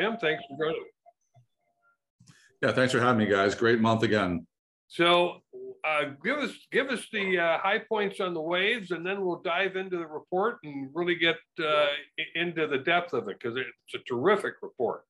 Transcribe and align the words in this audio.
Tim, 0.00 0.16
thanks 0.16 0.42
for 0.48 0.56
joining. 0.56 0.84
Yeah, 2.62 2.72
thanks 2.72 2.92
for 2.92 3.00
having 3.00 3.18
me, 3.18 3.26
guys. 3.26 3.54
Great 3.54 3.80
month 3.80 4.02
again. 4.02 4.46
So, 4.88 5.42
uh, 5.84 6.10
give 6.24 6.38
us 6.38 6.52
give 6.72 6.88
us 6.88 7.06
the 7.12 7.38
uh, 7.38 7.58
high 7.58 7.80
points 7.80 8.20
on 8.20 8.32
the 8.32 8.40
waves, 8.40 8.92
and 8.92 9.04
then 9.04 9.24
we'll 9.24 9.42
dive 9.42 9.76
into 9.76 9.98
the 9.98 10.06
report 10.06 10.58
and 10.64 10.88
really 10.94 11.16
get 11.16 11.36
uh, 11.62 11.86
into 12.34 12.66
the 12.66 12.78
depth 12.78 13.12
of 13.12 13.28
it 13.28 13.38
because 13.40 13.58
it's 13.58 13.94
a 13.94 13.98
terrific 14.08 14.54
report. 14.62 15.04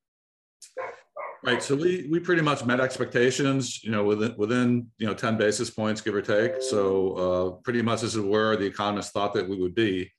Right. 1.42 1.62
So 1.62 1.76
we 1.76 2.08
we 2.10 2.18
pretty 2.18 2.42
much 2.42 2.64
met 2.64 2.80
expectations. 2.80 3.82
You 3.84 3.92
know, 3.92 4.04
within 4.04 4.34
within 4.36 4.88
you 4.98 5.06
know 5.06 5.14
ten 5.14 5.36
basis 5.36 5.70
points, 5.70 6.00
give 6.00 6.14
or 6.14 6.22
take. 6.22 6.62
So 6.62 7.12
uh, 7.12 7.50
pretty 7.62 7.82
much 7.82 8.00
this 8.00 8.14
is 8.14 8.20
where 8.20 8.56
the 8.56 8.66
economists 8.66 9.10
thought 9.10 9.34
that 9.34 9.48
we 9.48 9.56
would 9.56 9.74
be, 9.74 10.10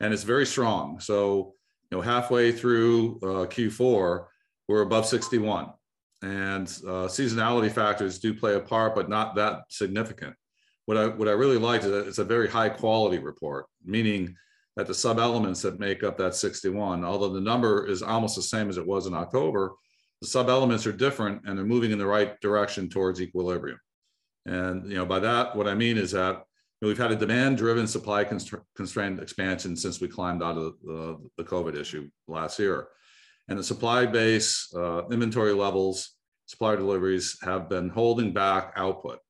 and 0.00 0.14
it's 0.14 0.22
very 0.22 0.46
strong. 0.46 1.00
So 1.00 1.54
you 1.92 1.98
know, 1.98 2.02
halfway 2.02 2.52
through 2.52 3.18
uh, 3.22 3.46
Q4, 3.46 4.24
we're 4.66 4.80
above 4.80 5.04
61 5.04 5.68
and 6.22 6.66
uh, 6.86 7.06
seasonality 7.06 7.70
factors 7.70 8.18
do 8.18 8.32
play 8.32 8.54
a 8.54 8.60
part, 8.60 8.94
but 8.94 9.10
not 9.10 9.34
that 9.34 9.64
significant. 9.68 10.34
What 10.86 10.96
I 10.96 11.08
what 11.08 11.28
I 11.28 11.32
really 11.32 11.58
liked 11.58 11.84
is 11.84 11.90
that 11.90 12.08
it's 12.08 12.18
a 12.18 12.24
very 12.24 12.48
high 12.48 12.70
quality 12.70 13.18
report, 13.18 13.66
meaning 13.84 14.34
that 14.76 14.86
the 14.86 14.94
sub 14.94 15.18
elements 15.18 15.60
that 15.62 15.80
make 15.80 16.02
up 16.02 16.16
that 16.16 16.34
61, 16.34 17.04
although 17.04 17.28
the 17.28 17.42
number 17.42 17.86
is 17.86 18.02
almost 18.02 18.36
the 18.36 18.42
same 18.42 18.70
as 18.70 18.78
it 18.78 18.86
was 18.86 19.06
in 19.06 19.12
October, 19.12 19.72
the 20.22 20.26
sub 20.26 20.48
elements 20.48 20.86
are 20.86 20.92
different 20.92 21.42
and 21.44 21.58
they're 21.58 21.66
moving 21.66 21.90
in 21.90 21.98
the 21.98 22.06
right 22.06 22.40
direction 22.40 22.88
towards 22.88 23.20
equilibrium. 23.20 23.78
And 24.46 24.88
you 24.88 24.96
know, 24.96 25.04
by 25.04 25.18
that, 25.18 25.54
what 25.54 25.68
I 25.68 25.74
mean 25.74 25.98
is 25.98 26.12
that 26.12 26.44
know, 26.82 26.88
we've 26.88 26.98
had 26.98 27.12
a 27.12 27.16
demand-driven 27.16 27.86
supply 27.86 28.24
constrained 28.74 29.20
expansion 29.20 29.76
since 29.76 30.00
we 30.00 30.08
climbed 30.08 30.42
out 30.42 30.58
of 30.58 30.74
the, 30.82 31.18
the 31.38 31.44
COVID 31.44 31.78
issue 31.78 32.10
last 32.26 32.58
year. 32.58 32.88
And 33.48 33.58
the 33.58 33.64
supply 33.64 34.06
base, 34.06 34.72
uh, 34.74 35.06
inventory 35.08 35.52
levels, 35.52 36.16
supplier 36.46 36.76
deliveries 36.76 37.38
have 37.42 37.68
been 37.68 37.88
holding 37.88 38.32
back 38.32 38.72
output 38.76 39.20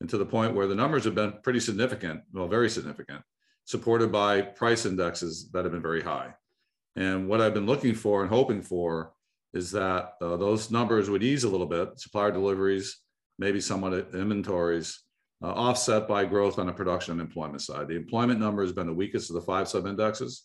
and 0.00 0.10
to 0.10 0.18
the 0.18 0.26
point 0.26 0.54
where 0.54 0.66
the 0.66 0.74
numbers 0.74 1.04
have 1.04 1.14
been 1.14 1.34
pretty 1.42 1.60
significant, 1.60 2.22
well, 2.32 2.48
very 2.48 2.68
significant, 2.68 3.22
supported 3.64 4.12
by 4.12 4.42
price 4.42 4.84
indexes 4.84 5.50
that 5.52 5.64
have 5.64 5.72
been 5.72 5.82
very 5.82 6.02
high. 6.02 6.34
And 6.96 7.28
what 7.28 7.40
I've 7.40 7.54
been 7.54 7.66
looking 7.66 7.94
for 7.94 8.22
and 8.22 8.30
hoping 8.30 8.62
for 8.62 9.12
is 9.54 9.70
that 9.72 10.12
uh, 10.20 10.36
those 10.36 10.70
numbers 10.70 11.08
would 11.08 11.22
ease 11.22 11.44
a 11.44 11.48
little 11.48 11.66
bit, 11.66 11.98
supplier 11.98 12.30
deliveries, 12.30 13.00
maybe 13.38 13.60
somewhat 13.60 13.92
inventories, 14.14 15.02
uh, 15.42 15.48
offset 15.48 16.08
by 16.08 16.24
growth 16.24 16.58
on 16.58 16.66
the 16.66 16.72
production 16.72 17.12
and 17.12 17.20
employment 17.20 17.62
side. 17.62 17.88
The 17.88 17.96
employment 17.96 18.40
number 18.40 18.62
has 18.62 18.72
been 18.72 18.86
the 18.86 18.94
weakest 18.94 19.30
of 19.30 19.34
the 19.34 19.42
five 19.42 19.68
sub 19.68 19.86
indexes. 19.86 20.44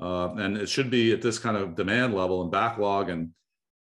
Uh, 0.00 0.34
and 0.34 0.56
it 0.56 0.68
should 0.68 0.90
be 0.90 1.12
at 1.12 1.22
this 1.22 1.38
kind 1.38 1.56
of 1.56 1.74
demand 1.74 2.14
level 2.14 2.42
and 2.42 2.50
backlog 2.50 3.08
and 3.08 3.30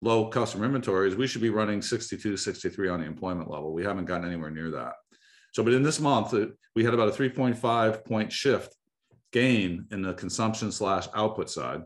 low 0.01 0.27
customer 0.27 0.65
inventories, 0.65 1.15
we 1.15 1.27
should 1.27 1.41
be 1.41 1.49
running 1.49 1.81
62, 1.81 2.37
63 2.37 2.89
on 2.89 3.01
the 3.01 3.05
employment 3.05 3.49
level. 3.49 3.73
We 3.73 3.83
haven't 3.83 4.05
gotten 4.05 4.27
anywhere 4.27 4.49
near 4.49 4.71
that. 4.71 4.93
So, 5.53 5.63
but 5.63 5.73
in 5.73 5.83
this 5.83 5.99
month, 5.99 6.33
we 6.75 6.83
had 6.83 6.93
about 6.93 7.09
a 7.09 7.11
3.5 7.11 8.05
point 8.05 8.31
shift 8.31 8.75
gain 9.31 9.85
in 9.91 10.01
the 10.01 10.13
consumption 10.13 10.71
slash 10.71 11.07
output 11.13 11.49
side, 11.49 11.81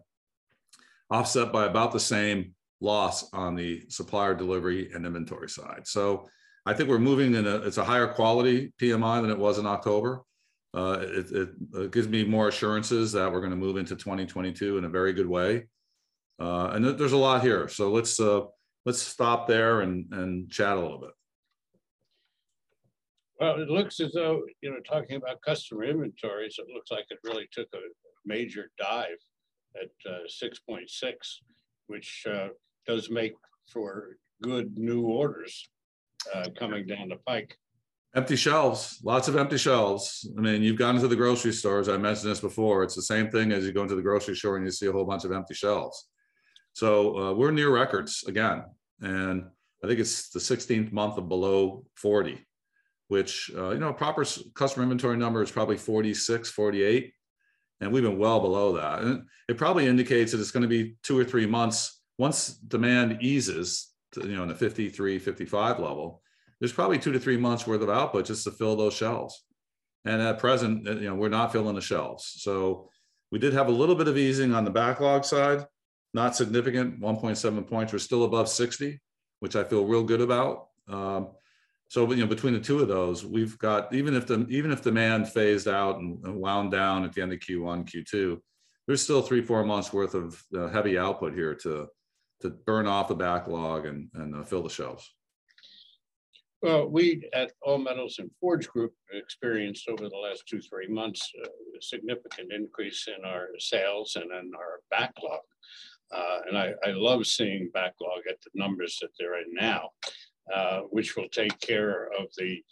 offset 1.09 1.51
by 1.51 1.65
about 1.65 1.91
the 1.91 1.99
same 1.99 2.53
loss 2.79 3.31
on 3.33 3.55
the 3.55 3.83
supplier 3.89 4.33
delivery 4.33 4.91
and 4.93 5.05
inventory 5.05 5.49
side. 5.49 5.81
So 5.85 6.29
I 6.65 6.73
think 6.73 6.89
we're 6.89 6.99
moving 6.99 7.35
in 7.35 7.45
a, 7.45 7.57
it's 7.57 7.77
a 7.77 7.83
higher 7.83 8.07
quality 8.07 8.73
PMI 8.81 9.21
than 9.21 9.29
it 9.29 9.37
was 9.37 9.59
in 9.59 9.67
October. 9.67 10.23
Uh, 10.73 10.97
it, 11.01 11.31
it, 11.31 11.49
it, 11.73 11.91
gives 11.91 12.07
me 12.07 12.25
more 12.25 12.49
assurances 12.49 13.11
that 13.13 13.31
we're 13.31 13.39
going 13.39 13.51
to 13.51 13.55
move 13.55 13.77
into 13.77 13.95
2022 13.95 14.77
in 14.77 14.83
a 14.83 14.89
very 14.89 15.13
good 15.13 15.27
way. 15.27 15.67
Uh, 16.39 16.71
and 16.73 16.83
th- 16.83 16.97
there's 16.97 17.13
a 17.13 17.17
lot 17.17 17.41
here, 17.41 17.69
so 17.69 17.91
let's 17.91 18.19
uh, 18.19 18.41
let's 18.85 19.01
stop 19.01 19.47
there 19.47 19.81
and 19.81 20.11
and 20.11 20.51
chat 20.51 20.75
a 20.75 20.81
little 20.81 20.99
bit. 20.99 21.11
Well, 23.39 23.61
it 23.61 23.69
looks 23.69 24.01
as 24.01 24.11
though 24.11 24.41
you 24.61 24.69
know, 24.69 24.79
talking 24.79 25.15
about 25.15 25.41
customer 25.41 25.85
inventories, 25.85 26.57
it 26.57 26.67
looks 26.73 26.91
like 26.91 27.05
it 27.09 27.19
really 27.23 27.47
took 27.53 27.67
a 27.73 27.79
major 28.25 28.69
dive 28.77 29.15
at 29.81 30.11
uh, 30.11 30.19
6.6, 30.43 30.87
which 31.87 32.25
uh, 32.29 32.49
does 32.85 33.09
make 33.09 33.33
for 33.71 34.17
good 34.41 34.77
new 34.77 35.03
orders 35.03 35.69
uh, 36.33 36.49
coming 36.57 36.85
down 36.85 37.09
the 37.09 37.17
pike. 37.25 37.57
Empty 38.15 38.37
shelves, 38.37 39.01
lots 39.03 39.27
of 39.27 39.35
empty 39.35 39.57
shelves. 39.57 40.29
I 40.37 40.41
mean, 40.41 40.63
you've 40.63 40.77
gone 40.77 40.95
to 40.95 41.07
the 41.07 41.15
grocery 41.15 41.51
stores. 41.51 41.89
I 41.89 41.97
mentioned 41.97 42.31
this 42.31 42.39
before. 42.39 42.83
It's 42.83 42.95
the 42.95 43.01
same 43.01 43.29
thing 43.29 43.51
as 43.51 43.65
you 43.65 43.73
go 43.73 43.83
into 43.83 43.95
the 43.95 44.01
grocery 44.01 44.35
store 44.35 44.55
and 44.55 44.65
you 44.65 44.71
see 44.71 44.87
a 44.87 44.91
whole 44.91 45.03
bunch 45.03 45.25
of 45.25 45.33
empty 45.33 45.53
shelves. 45.53 46.07
So 46.71 47.17
uh, 47.17 47.33
we're 47.33 47.51
near 47.51 47.69
records 47.69 48.23
again. 48.25 48.63
And 49.01 49.43
I 49.83 49.87
think 49.87 49.99
it's 49.99 50.29
the 50.29 50.39
16th 50.39 50.91
month 50.93 51.17
of 51.17 51.27
below 51.27 51.85
40, 51.95 52.45
which, 53.09 53.51
uh, 53.55 53.71
you 53.71 53.79
know, 53.79 53.93
proper 53.93 54.25
customer 54.53 54.83
inventory 54.83 55.17
number 55.17 55.43
is 55.43 55.51
probably 55.51 55.77
46, 55.77 56.49
48. 56.49 57.13
And 57.81 57.91
we've 57.91 58.03
been 58.03 58.17
well 58.17 58.39
below 58.39 58.73
that. 58.77 59.01
And 59.01 59.23
it 59.49 59.57
probably 59.57 59.87
indicates 59.87 60.31
that 60.31 60.39
it's 60.39 60.51
going 60.51 60.63
to 60.63 60.69
be 60.69 60.95
two 61.03 61.19
or 61.19 61.25
three 61.25 61.45
months 61.45 62.01
once 62.17 62.55
demand 62.55 63.17
eases, 63.21 63.93
you 64.17 64.35
know, 64.35 64.43
in 64.43 64.49
the 64.49 64.55
53, 64.55 65.19
55 65.19 65.79
level 65.79 66.21
there's 66.59 66.73
probably 66.73 66.97
two 66.97 67.11
to 67.11 67.19
three 67.19 67.37
months 67.37 67.67
worth 67.67 67.81
of 67.81 67.89
output 67.89 68.25
just 68.25 68.43
to 68.45 68.51
fill 68.51 68.75
those 68.75 68.93
shelves. 68.93 69.43
And 70.05 70.21
at 70.21 70.39
present, 70.39 70.87
uh, 70.87 70.93
you 70.93 71.09
know, 71.09 71.15
we're 71.15 71.29
not 71.29 71.51
filling 71.51 71.75
the 71.75 71.81
shelves. 71.81 72.33
So 72.37 72.89
we 73.31 73.39
did 73.39 73.53
have 73.53 73.67
a 73.67 73.71
little 73.71 73.95
bit 73.95 74.07
of 74.07 74.17
easing 74.17 74.53
on 74.53 74.63
the 74.63 74.71
backlog 74.71 75.25
side, 75.25 75.65
not 76.13 76.35
significant, 76.35 76.99
1.7 76.99 77.67
points. 77.67 77.91
We're 77.91 77.99
still 77.99 78.23
above 78.23 78.47
60, 78.47 78.99
which 79.39 79.55
I 79.55 79.63
feel 79.63 79.85
real 79.85 80.03
good 80.03 80.21
about. 80.21 80.67
Um, 80.87 81.29
so 81.87 82.11
you 82.11 82.23
know, 82.23 82.27
between 82.27 82.53
the 82.53 82.59
two 82.59 82.79
of 82.79 82.87
those, 82.87 83.25
we've 83.25 83.57
got 83.57 83.93
even 83.93 84.15
if 84.15 84.25
the 84.25 84.45
even 84.49 84.71
if 84.71 84.81
demand 84.81 85.29
phased 85.29 85.67
out 85.67 85.99
and, 85.99 86.19
wound 86.23 86.71
down 86.71 87.03
at 87.03 87.13
the 87.13 87.21
end 87.21 87.31
of 87.31 87.39
Q1, 87.39 87.85
Q2, 87.85 88.39
there's 88.87 89.03
still 89.03 89.21
three 89.21 89.41
four 89.41 89.63
months 89.63 89.93
worth 89.93 90.15
of 90.15 90.43
uh, 90.57 90.67
heavy 90.69 90.97
output 90.97 91.33
here 91.35 91.53
to 91.53 91.87
to 92.41 92.49
burn 92.49 92.87
off 92.87 93.07
the 93.07 93.15
backlog 93.15 93.85
and 93.85 94.09
and 94.15 94.35
uh, 94.35 94.43
fill 94.43 94.63
the 94.63 94.69
shelves. 94.69 95.11
Well, 96.61 96.87
we 96.87 97.29
at 97.33 97.51
All 97.61 97.77
Metals 97.77 98.17
and 98.17 98.31
Forge 98.39 98.67
Group 98.67 98.93
experienced 99.13 99.87
over 99.87 100.09
the 100.09 100.17
last 100.17 100.47
two, 100.47 100.59
three 100.61 100.87
months 100.87 101.31
uh, 101.43 101.47
a 101.47 101.81
significant 101.81 102.51
increase 102.51 103.07
in 103.07 103.23
our 103.23 103.49
sales 103.59 104.15
and 104.15 104.31
in 104.31 104.51
our 104.55 104.79
backlog. 104.89 105.41
Uh, 106.11 106.39
and 106.47 106.57
I, 106.57 106.73
I, 106.83 106.91
love 106.91 107.27
seeing 107.27 107.69
backlog 107.73 108.21
at 108.29 108.41
the 108.41 108.49
numbers 108.55 108.97
that 109.01 109.09
they're 109.19 109.35
at 109.35 109.45
now, 109.51 109.89
uh, 110.53 110.81
which 110.89 111.15
will 111.15 111.29
take 111.29 111.59
care 111.59 112.05
of 112.19 112.27
the 112.37 112.63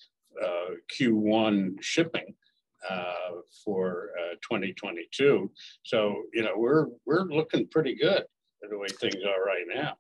uh, 0.44 0.76
Q1 0.98 1.76
shipping 1.82 2.34
uh, 2.90 3.42
for 3.64 4.10
uh, 4.20 4.36
2022. 4.42 5.52
So, 5.84 6.24
you 6.34 6.44
know, 6.44 6.54
we're, 6.56 6.88
we're 7.06 7.26
looking 7.26 7.68
pretty 7.68 7.96
good 7.96 8.24
the 8.70 8.78
way 8.78 8.88
things 8.88 9.24
are 9.24 9.44
right 9.44 9.66
now. 9.68 9.96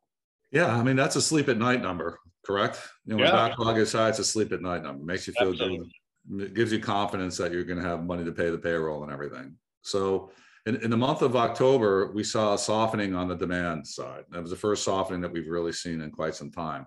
Yeah, 0.51 0.75
I 0.75 0.83
mean, 0.83 0.95
that's 0.95 1.15
a 1.15 1.21
sleep 1.21 1.49
at 1.49 1.57
night 1.57 1.81
number 1.81 2.19
correct? 2.45 2.79
You 3.05 3.17
know, 3.17 3.23
yeah. 3.23 3.31
backlog 3.31 3.77
is 3.77 3.91
high, 3.93 4.09
it's 4.09 4.19
a 4.19 4.23
sleep 4.23 4.51
at 4.51 4.61
night 4.61 4.83
number. 4.83 5.03
Makes 5.03 5.27
you 5.27 5.33
feel 5.33 5.51
Absolutely. 5.51 5.91
good. 6.29 6.41
It 6.41 6.53
gives 6.53 6.71
you 6.71 6.79
confidence 6.79 7.37
that 7.37 7.51
you're 7.51 7.63
going 7.63 7.81
to 7.81 7.87
have 7.87 8.03
money 8.03 8.23
to 8.23 8.31
pay 8.31 8.49
the 8.49 8.57
payroll 8.57 9.03
and 9.03 9.11
everything. 9.11 9.55
So 9.81 10.31
in, 10.65 10.77
in 10.77 10.89
the 10.89 10.97
month 10.97 11.21
of 11.21 11.35
October, 11.35 12.11
we 12.13 12.23
saw 12.23 12.53
a 12.53 12.57
softening 12.57 13.13
on 13.13 13.27
the 13.27 13.35
demand 13.35 13.85
side. 13.85 14.23
That 14.29 14.41
was 14.41 14.51
the 14.51 14.57
first 14.57 14.83
softening 14.85 15.21
that 15.21 15.31
we've 15.31 15.49
really 15.49 15.73
seen 15.73 16.01
in 16.01 16.11
quite 16.11 16.35
some 16.35 16.51
time. 16.51 16.85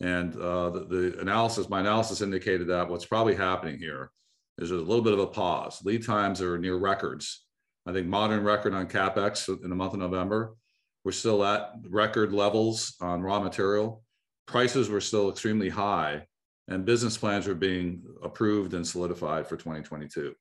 And 0.00 0.34
uh, 0.36 0.70
the, 0.70 0.80
the 0.84 1.20
analysis, 1.20 1.68
my 1.68 1.80
analysis 1.80 2.20
indicated 2.20 2.68
that 2.68 2.88
what's 2.88 3.06
probably 3.06 3.34
happening 3.34 3.78
here 3.78 4.10
is 4.58 4.68
there's 4.68 4.82
a 4.82 4.84
little 4.84 5.04
bit 5.04 5.14
of 5.14 5.18
a 5.20 5.26
pause. 5.26 5.80
Lead 5.84 6.04
times 6.04 6.42
are 6.42 6.58
near 6.58 6.76
records. 6.76 7.44
I 7.86 7.92
think 7.92 8.06
modern 8.06 8.44
record 8.44 8.74
on 8.74 8.86
capex 8.86 9.48
in 9.48 9.70
the 9.70 9.76
month 9.76 9.94
of 9.94 10.00
November. 10.00 10.54
We're 11.04 11.12
still 11.12 11.44
at 11.44 11.72
record 11.88 12.32
levels 12.32 12.94
on 13.00 13.22
raw 13.22 13.40
material 13.40 14.02
prices 14.48 14.88
were 14.88 15.00
still 15.00 15.30
extremely 15.30 15.68
high 15.68 16.26
and 16.66 16.84
business 16.84 17.16
plans 17.16 17.46
were 17.46 17.54
being 17.54 18.02
approved 18.22 18.74
and 18.74 18.86
solidified 18.86 19.46
for 19.46 19.56
2022. 19.56 20.34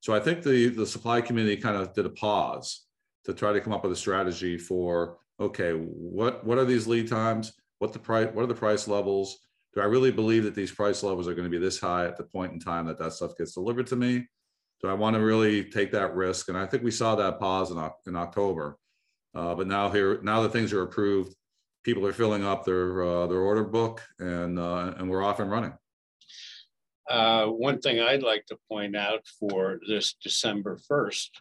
So 0.00 0.14
I 0.14 0.20
think 0.20 0.42
the, 0.42 0.68
the 0.68 0.86
supply 0.86 1.20
community 1.20 1.60
kind 1.60 1.76
of 1.76 1.92
did 1.94 2.06
a 2.06 2.10
pause 2.10 2.86
to 3.24 3.34
try 3.34 3.52
to 3.52 3.60
come 3.60 3.72
up 3.72 3.82
with 3.82 3.92
a 3.92 3.96
strategy 3.96 4.56
for, 4.56 5.16
okay, 5.40 5.72
what, 5.72 6.44
what 6.44 6.58
are 6.58 6.64
these 6.64 6.86
lead 6.86 7.08
times? 7.08 7.52
What 7.80 7.92
the 7.92 7.98
price, 7.98 8.28
what 8.32 8.42
are 8.42 8.48
the 8.48 8.54
price 8.54 8.86
levels? 8.86 9.38
Do 9.74 9.80
I 9.80 9.84
really 9.84 10.12
believe 10.12 10.44
that 10.44 10.54
these 10.54 10.72
price 10.72 11.02
levels 11.02 11.26
are 11.26 11.34
going 11.34 11.50
to 11.50 11.50
be 11.50 11.62
this 11.62 11.80
high 11.80 12.06
at 12.06 12.16
the 12.16 12.24
point 12.24 12.52
in 12.52 12.60
time 12.60 12.86
that 12.86 12.98
that 12.98 13.12
stuff 13.12 13.36
gets 13.36 13.54
delivered 13.54 13.86
to 13.88 13.96
me? 13.96 14.26
Do 14.80 14.88
I 14.88 14.94
want 14.94 15.14
to 15.16 15.20
really 15.20 15.64
take 15.64 15.90
that 15.92 16.14
risk? 16.14 16.48
And 16.48 16.56
I 16.56 16.66
think 16.66 16.82
we 16.82 16.90
saw 16.90 17.14
that 17.16 17.40
pause 17.40 17.70
in, 17.70 17.90
in 18.06 18.16
October. 18.16 18.78
Uh, 19.38 19.54
but 19.54 19.68
now 19.68 19.88
here, 19.88 20.18
now 20.22 20.42
that 20.42 20.52
things 20.52 20.72
are 20.72 20.82
approved, 20.82 21.32
people 21.84 22.04
are 22.04 22.12
filling 22.12 22.44
up 22.44 22.64
their 22.64 23.04
uh, 23.04 23.26
their 23.28 23.38
order 23.38 23.62
book, 23.62 24.02
and 24.18 24.58
uh, 24.58 24.94
and 24.96 25.08
we're 25.08 25.22
off 25.22 25.38
and 25.38 25.48
running. 25.48 25.72
Uh, 27.08 27.46
one 27.46 27.78
thing 27.78 28.00
I'd 28.00 28.24
like 28.24 28.46
to 28.46 28.58
point 28.68 28.96
out 28.96 29.24
for 29.38 29.78
this 29.88 30.14
December 30.20 30.76
first 30.88 31.40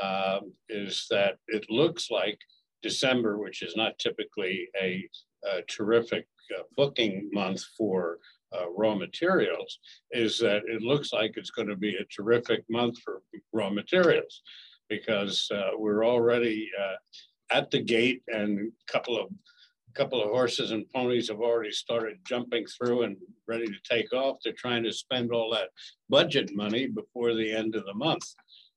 um, 0.00 0.52
is 0.68 1.06
that 1.10 1.34
it 1.48 1.66
looks 1.68 2.12
like 2.12 2.38
December, 2.80 3.36
which 3.38 3.62
is 3.62 3.74
not 3.76 3.98
typically 3.98 4.68
a, 4.80 5.04
a 5.44 5.62
terrific 5.62 6.28
uh, 6.56 6.62
booking 6.76 7.28
month 7.32 7.64
for 7.76 8.18
uh, 8.56 8.70
raw 8.70 8.94
materials, 8.94 9.80
is 10.12 10.38
that 10.38 10.62
it 10.66 10.80
looks 10.80 11.12
like 11.12 11.32
it's 11.36 11.50
going 11.50 11.68
to 11.68 11.76
be 11.76 11.96
a 11.96 12.04
terrific 12.04 12.64
month 12.70 12.98
for 13.00 13.20
raw 13.52 13.68
materials 13.68 14.42
because 14.88 15.50
uh, 15.54 15.70
we're 15.76 16.04
already 16.04 16.70
uh, 16.78 16.96
at 17.52 17.70
the 17.70 17.80
gate 17.80 18.22
and 18.28 18.58
a 18.58 18.92
couple 18.92 19.18
of 19.18 19.28
couple 19.94 20.22
of 20.22 20.30
horses 20.30 20.70
and 20.70 20.88
ponies 20.90 21.28
have 21.28 21.40
already 21.40 21.70
started 21.70 22.16
jumping 22.26 22.64
through 22.66 23.02
and 23.02 23.16
ready 23.46 23.66
to 23.66 23.76
take 23.84 24.12
off. 24.14 24.38
They're 24.42 24.54
trying 24.54 24.82
to 24.84 24.92
spend 24.92 25.32
all 25.32 25.52
that 25.52 25.68
budget 26.08 26.54
money 26.54 26.86
before 26.86 27.34
the 27.34 27.52
end 27.52 27.74
of 27.74 27.84
the 27.84 27.92
month. 27.94 28.24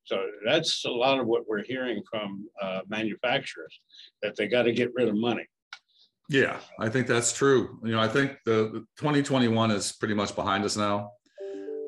So 0.03 0.23
that's 0.45 0.85
a 0.85 0.89
lot 0.89 1.19
of 1.19 1.25
what 1.25 1.47
we're 1.47 1.63
hearing 1.63 2.03
from 2.09 2.47
uh, 2.61 2.81
manufacturers 2.87 3.79
that 4.21 4.35
they 4.35 4.47
got 4.47 4.63
to 4.63 4.71
get 4.71 4.93
rid 4.93 5.07
of 5.07 5.15
money. 5.15 5.45
Yeah, 6.29 6.57
I 6.79 6.89
think 6.89 7.07
that's 7.07 7.33
true. 7.33 7.79
You 7.83 7.93
know, 7.93 7.99
I 7.99 8.07
think 8.07 8.37
the, 8.45 8.69
the 8.73 8.85
2021 8.97 9.71
is 9.71 9.91
pretty 9.93 10.15
much 10.15 10.35
behind 10.35 10.63
us 10.63 10.75
now. 10.75 11.11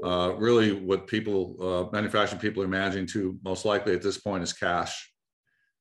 Uh, 0.04 0.34
really, 0.38 0.74
what 0.74 1.08
people, 1.08 1.56
uh, 1.60 1.92
manufacturing 1.92 2.40
people 2.40 2.62
are 2.62 2.68
managing 2.68 3.08
to 3.08 3.38
most 3.44 3.66
likely 3.66 3.94
at 3.94 4.02
this 4.02 4.18
point 4.18 4.44
is 4.44 4.54
cash. 4.54 5.12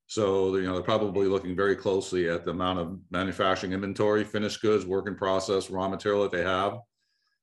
So, 0.07 0.55
you 0.55 0.63
know, 0.63 0.73
they're 0.73 0.83
probably 0.83 1.27
looking 1.27 1.55
very 1.55 1.75
closely 1.75 2.29
at 2.29 2.45
the 2.45 2.51
amount 2.51 2.79
of 2.79 2.97
manufacturing 3.11 3.73
inventory, 3.73 4.23
finished 4.23 4.61
goods, 4.61 4.85
work 4.85 5.07
in 5.07 5.15
process, 5.15 5.69
raw 5.69 5.89
material 5.89 6.23
that 6.23 6.31
they 6.31 6.43
have. 6.43 6.79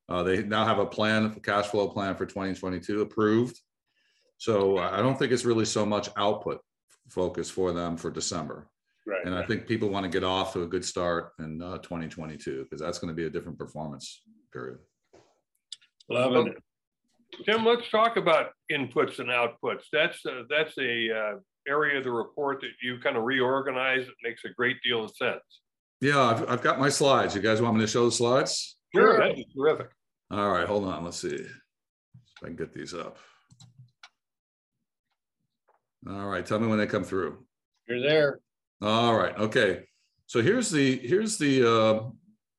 Uh, 0.08 0.22
they 0.22 0.42
now 0.42 0.64
have 0.64 0.78
a 0.78 0.86
plan, 0.86 1.26
a 1.36 1.40
cash 1.40 1.66
flow 1.66 1.88
plan 1.88 2.14
for 2.14 2.24
2022 2.24 3.02
approved. 3.02 3.60
So 4.38 4.78
I 4.78 4.98
don't 4.98 5.18
think 5.18 5.30
it's 5.30 5.44
really 5.44 5.66
so 5.66 5.84
much 5.84 6.08
output 6.16 6.60
focus 7.10 7.50
for 7.50 7.72
them 7.72 7.98
for 7.98 8.10
December. 8.10 8.68
Right. 9.06 9.26
And 9.26 9.34
I 9.34 9.44
think 9.44 9.66
people 9.66 9.90
want 9.90 10.04
to 10.04 10.10
get 10.10 10.24
off 10.24 10.54
to 10.54 10.62
a 10.62 10.66
good 10.66 10.84
start 10.84 11.32
in 11.38 11.60
uh, 11.60 11.78
2022 11.78 12.62
because 12.64 12.80
that's 12.80 12.98
going 12.98 13.08
to 13.08 13.14
be 13.14 13.26
a 13.26 13.30
different 13.30 13.58
performance 13.58 14.22
period. 14.52 14.78
Loving 16.08 16.48
it. 16.48 16.62
Tim, 17.44 17.64
let's 17.64 17.88
talk 17.90 18.16
about 18.16 18.52
inputs 18.72 19.18
and 19.18 19.28
outputs. 19.28 19.84
That's 19.92 20.24
a, 20.24 20.44
that's 20.48 20.76
a 20.78 21.10
uh, 21.10 21.34
area 21.68 21.98
of 21.98 22.04
the 22.04 22.10
report 22.10 22.60
that 22.60 22.70
you 22.82 22.98
kind 23.02 23.16
of 23.16 23.24
reorganize. 23.24 24.06
It 24.06 24.14
makes 24.22 24.44
a 24.44 24.50
great 24.50 24.76
deal 24.82 25.04
of 25.04 25.10
sense. 25.16 25.42
Yeah, 26.00 26.20
I've, 26.20 26.48
I've 26.48 26.62
got 26.62 26.78
my 26.78 26.88
slides. 26.88 27.34
You 27.34 27.42
guys 27.42 27.62
want 27.62 27.76
me 27.76 27.80
to 27.80 27.86
show 27.86 28.04
the 28.04 28.12
slides? 28.12 28.76
Sure, 28.94 29.18
that'd 29.18 29.36
be 29.36 29.46
terrific. 29.56 29.88
All 30.30 30.50
right, 30.50 30.66
hold 30.66 30.84
on. 30.84 31.04
Let's 31.04 31.20
see 31.20 31.34
if 31.34 31.50
I 32.42 32.46
can 32.46 32.56
get 32.56 32.72
these 32.72 32.94
up. 32.94 33.18
All 36.08 36.26
right, 36.26 36.44
tell 36.44 36.58
me 36.58 36.66
when 36.66 36.78
they 36.78 36.86
come 36.86 37.04
through. 37.04 37.44
You're 37.88 38.02
there. 38.02 38.40
All 38.82 39.16
right, 39.16 39.36
okay. 39.38 39.84
So 40.26 40.42
here's 40.42 40.70
the 40.70 40.98
here's 40.98 41.38
the 41.38 41.70
uh, 41.70 42.02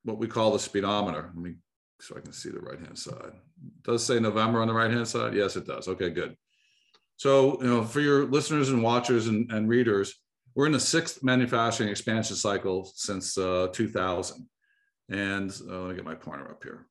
what 0.03 0.17
we 0.17 0.27
call 0.27 0.51
the 0.51 0.59
speedometer. 0.59 1.31
Let 1.35 1.43
me 1.43 1.55
so 1.99 2.15
I 2.17 2.21
can 2.21 2.33
see 2.33 2.49
the 2.49 2.59
right 2.59 2.79
hand 2.79 2.97
side. 2.97 3.33
Does 3.83 4.05
say 4.05 4.19
November 4.19 4.61
on 4.61 4.67
the 4.67 4.73
right 4.73 4.91
hand 4.91 5.07
side? 5.07 5.33
Yes, 5.33 5.55
it 5.55 5.65
does. 5.65 5.87
Okay, 5.87 6.09
good. 6.09 6.35
So 7.17 7.61
you 7.61 7.67
know, 7.67 7.83
for 7.83 8.01
your 8.01 8.25
listeners 8.25 8.69
and 8.69 8.83
watchers 8.83 9.27
and, 9.27 9.51
and 9.51 9.69
readers, 9.69 10.15
we're 10.53 10.65
in 10.65 10.71
the 10.71 10.79
sixth 10.79 11.23
manufacturing 11.23 11.89
expansion 11.89 12.35
cycle 12.35 12.89
since 12.95 13.37
uh, 13.37 13.67
2000. 13.73 14.47
And 15.09 15.51
uh, 15.69 15.79
let 15.79 15.89
me 15.89 15.95
get 15.95 16.05
my 16.05 16.15
pointer 16.15 16.49
up 16.49 16.63
here. 16.63 16.87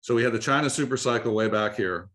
So 0.00 0.14
we 0.14 0.22
had 0.22 0.32
the 0.32 0.38
China 0.38 0.68
super 0.68 0.96
cycle 0.96 1.34
way 1.34 1.48
back 1.48 1.76
here. 1.76 2.08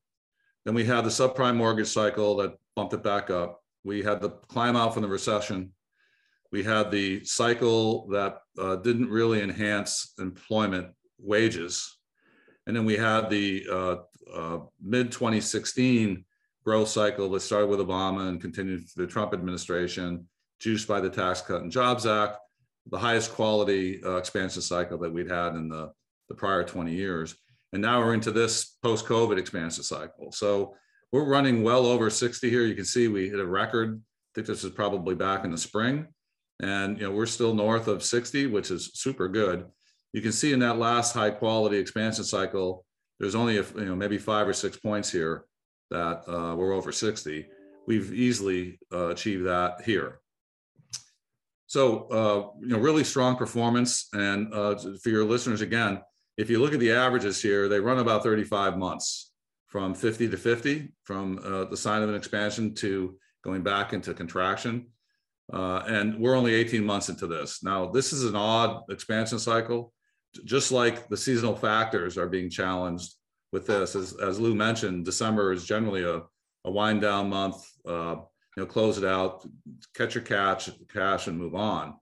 Then 0.65 0.73
we 0.73 0.83
had 0.83 1.05
the 1.05 1.09
subprime 1.09 1.55
mortgage 1.55 1.87
cycle 1.87 2.35
that 2.37 2.55
bumped 2.75 2.93
it 2.93 3.03
back 3.03 3.29
up. 3.29 3.61
We 3.83 4.01
had 4.01 4.21
the 4.21 4.31
climb 4.47 4.75
out 4.75 4.93
from 4.93 5.03
the 5.03 5.07
recession. 5.07 5.71
We 6.51 6.63
had 6.63 6.91
the 6.91 7.23
cycle 7.23 8.07
that 8.09 8.39
uh, 8.59 8.77
didn't 8.77 9.09
really 9.09 9.41
enhance 9.41 10.13
employment 10.19 10.87
wages. 11.19 11.97
And 12.67 12.75
then 12.75 12.85
we 12.85 12.97
had 12.97 13.29
the 13.29 13.65
uh, 13.71 13.95
uh, 14.33 14.59
mid 14.81 15.11
2016 15.11 16.25
growth 16.65 16.87
cycle 16.87 17.29
that 17.29 17.41
started 17.41 17.67
with 17.67 17.79
Obama 17.79 18.27
and 18.27 18.41
continued 18.41 18.89
through 18.89 19.05
the 19.05 19.11
Trump 19.11 19.33
administration, 19.33 20.27
juiced 20.59 20.87
by 20.87 20.99
the 20.99 21.09
Tax 21.09 21.41
Cut 21.41 21.61
and 21.61 21.71
Jobs 21.71 22.05
Act, 22.07 22.37
the 22.89 22.97
highest 22.97 23.33
quality 23.33 24.01
uh, 24.03 24.15
expansion 24.15 24.61
cycle 24.61 24.97
that 24.97 25.13
we'd 25.13 25.29
had 25.29 25.55
in 25.55 25.69
the, 25.69 25.91
the 26.27 26.35
prior 26.35 26.63
20 26.63 26.91
years. 26.93 27.35
And 27.71 27.81
now 27.81 27.99
we're 27.99 28.13
into 28.13 28.31
this 28.31 28.77
post 28.81 29.05
COVID 29.05 29.37
expansion 29.37 29.83
cycle. 29.83 30.31
So 30.31 30.75
we're 31.11 31.25
running 31.25 31.61
well 31.61 31.85
over 31.85 32.09
60 32.09 32.49
here. 32.49 32.63
You 32.63 32.75
can 32.75 32.85
see 32.85 33.07
we 33.07 33.29
hit 33.29 33.39
a 33.39 33.45
record. 33.45 34.01
I 34.01 34.31
think 34.33 34.47
this 34.47 34.63
is 34.63 34.71
probably 34.71 35.13
back 35.13 35.45
in 35.45 35.51
the 35.51 35.57
spring. 35.57 36.07
And 36.61 36.97
you 36.97 37.03
know, 37.03 37.11
we're 37.11 37.25
still 37.25 37.53
north 37.53 37.87
of 37.87 38.03
60, 38.03 38.47
which 38.47 38.71
is 38.71 38.91
super 38.95 39.27
good. 39.27 39.65
You 40.13 40.21
can 40.21 40.31
see 40.31 40.53
in 40.53 40.59
that 40.59 40.79
last 40.79 41.13
high 41.13 41.31
quality 41.31 41.77
expansion 41.77 42.23
cycle, 42.23 42.85
there's 43.19 43.35
only 43.35 43.57
a, 43.57 43.63
you 43.75 43.85
know 43.85 43.95
maybe 43.95 44.17
five 44.17 44.47
or 44.47 44.53
six 44.53 44.77
points 44.77 45.11
here 45.11 45.45
that 45.91 46.23
uh, 46.27 46.55
we're 46.55 46.73
over 46.73 46.91
60. 46.91 47.45
We've 47.87 48.13
easily 48.13 48.79
uh, 48.91 49.09
achieved 49.09 49.45
that 49.45 49.81
here. 49.83 50.19
So 51.67 52.07
uh, 52.07 52.59
you 52.61 52.67
know, 52.67 52.79
really 52.79 53.03
strong 53.03 53.35
performance. 53.35 54.07
And 54.13 54.53
uh, 54.53 54.75
for 55.01 55.09
your 55.09 55.25
listeners, 55.25 55.61
again, 55.61 56.01
if 56.37 56.49
you 56.49 56.59
look 56.59 56.73
at 56.73 56.79
the 56.79 56.91
averages 56.91 57.41
here, 57.41 57.67
they 57.67 57.79
run 57.79 57.99
about 57.99 58.23
35 58.23 58.77
months 58.77 59.31
from 59.67 59.93
50 59.93 60.29
to 60.29 60.37
50, 60.37 60.93
from 61.03 61.39
uh, 61.43 61.65
the 61.65 61.77
sign 61.77 62.01
of 62.01 62.09
an 62.09 62.15
expansion 62.15 62.73
to 62.75 63.17
going 63.43 63.61
back 63.61 63.93
into 63.93 64.13
contraction. 64.13 64.87
Uh, 65.51 65.83
and 65.87 66.19
we're 66.19 66.35
only 66.35 66.53
18 66.53 66.83
months 66.83 67.09
into 67.09 67.27
this. 67.27 67.63
Now, 67.63 67.87
this 67.87 68.13
is 68.13 68.25
an 68.25 68.35
odd 68.35 68.83
expansion 68.89 69.37
cycle, 69.37 69.93
just 70.43 70.71
like 70.71 71.07
the 71.07 71.17
seasonal 71.17 71.55
factors 71.55 72.17
are 72.17 72.27
being 72.27 72.49
challenged 72.49 73.13
with 73.55 73.65
this. 73.65 73.95
As, 73.95 74.13
as 74.17 74.37
Lou 74.37 74.53
mentioned, 74.53 75.05
December 75.05 75.53
is 75.53 75.65
generally 75.65 76.03
a, 76.03 76.21
a 76.65 76.71
wind 76.71 76.99
down 76.99 77.29
month, 77.29 77.65
uh, 77.87 78.17
you 78.55 78.63
know, 78.63 78.65
close 78.65 78.97
it 78.97 79.05
out, 79.05 79.47
catch 79.95 80.13
your 80.13 80.25
catch, 80.25 80.69
cash 80.93 81.27
and 81.27 81.39
move 81.39 81.55
on. 81.55 81.95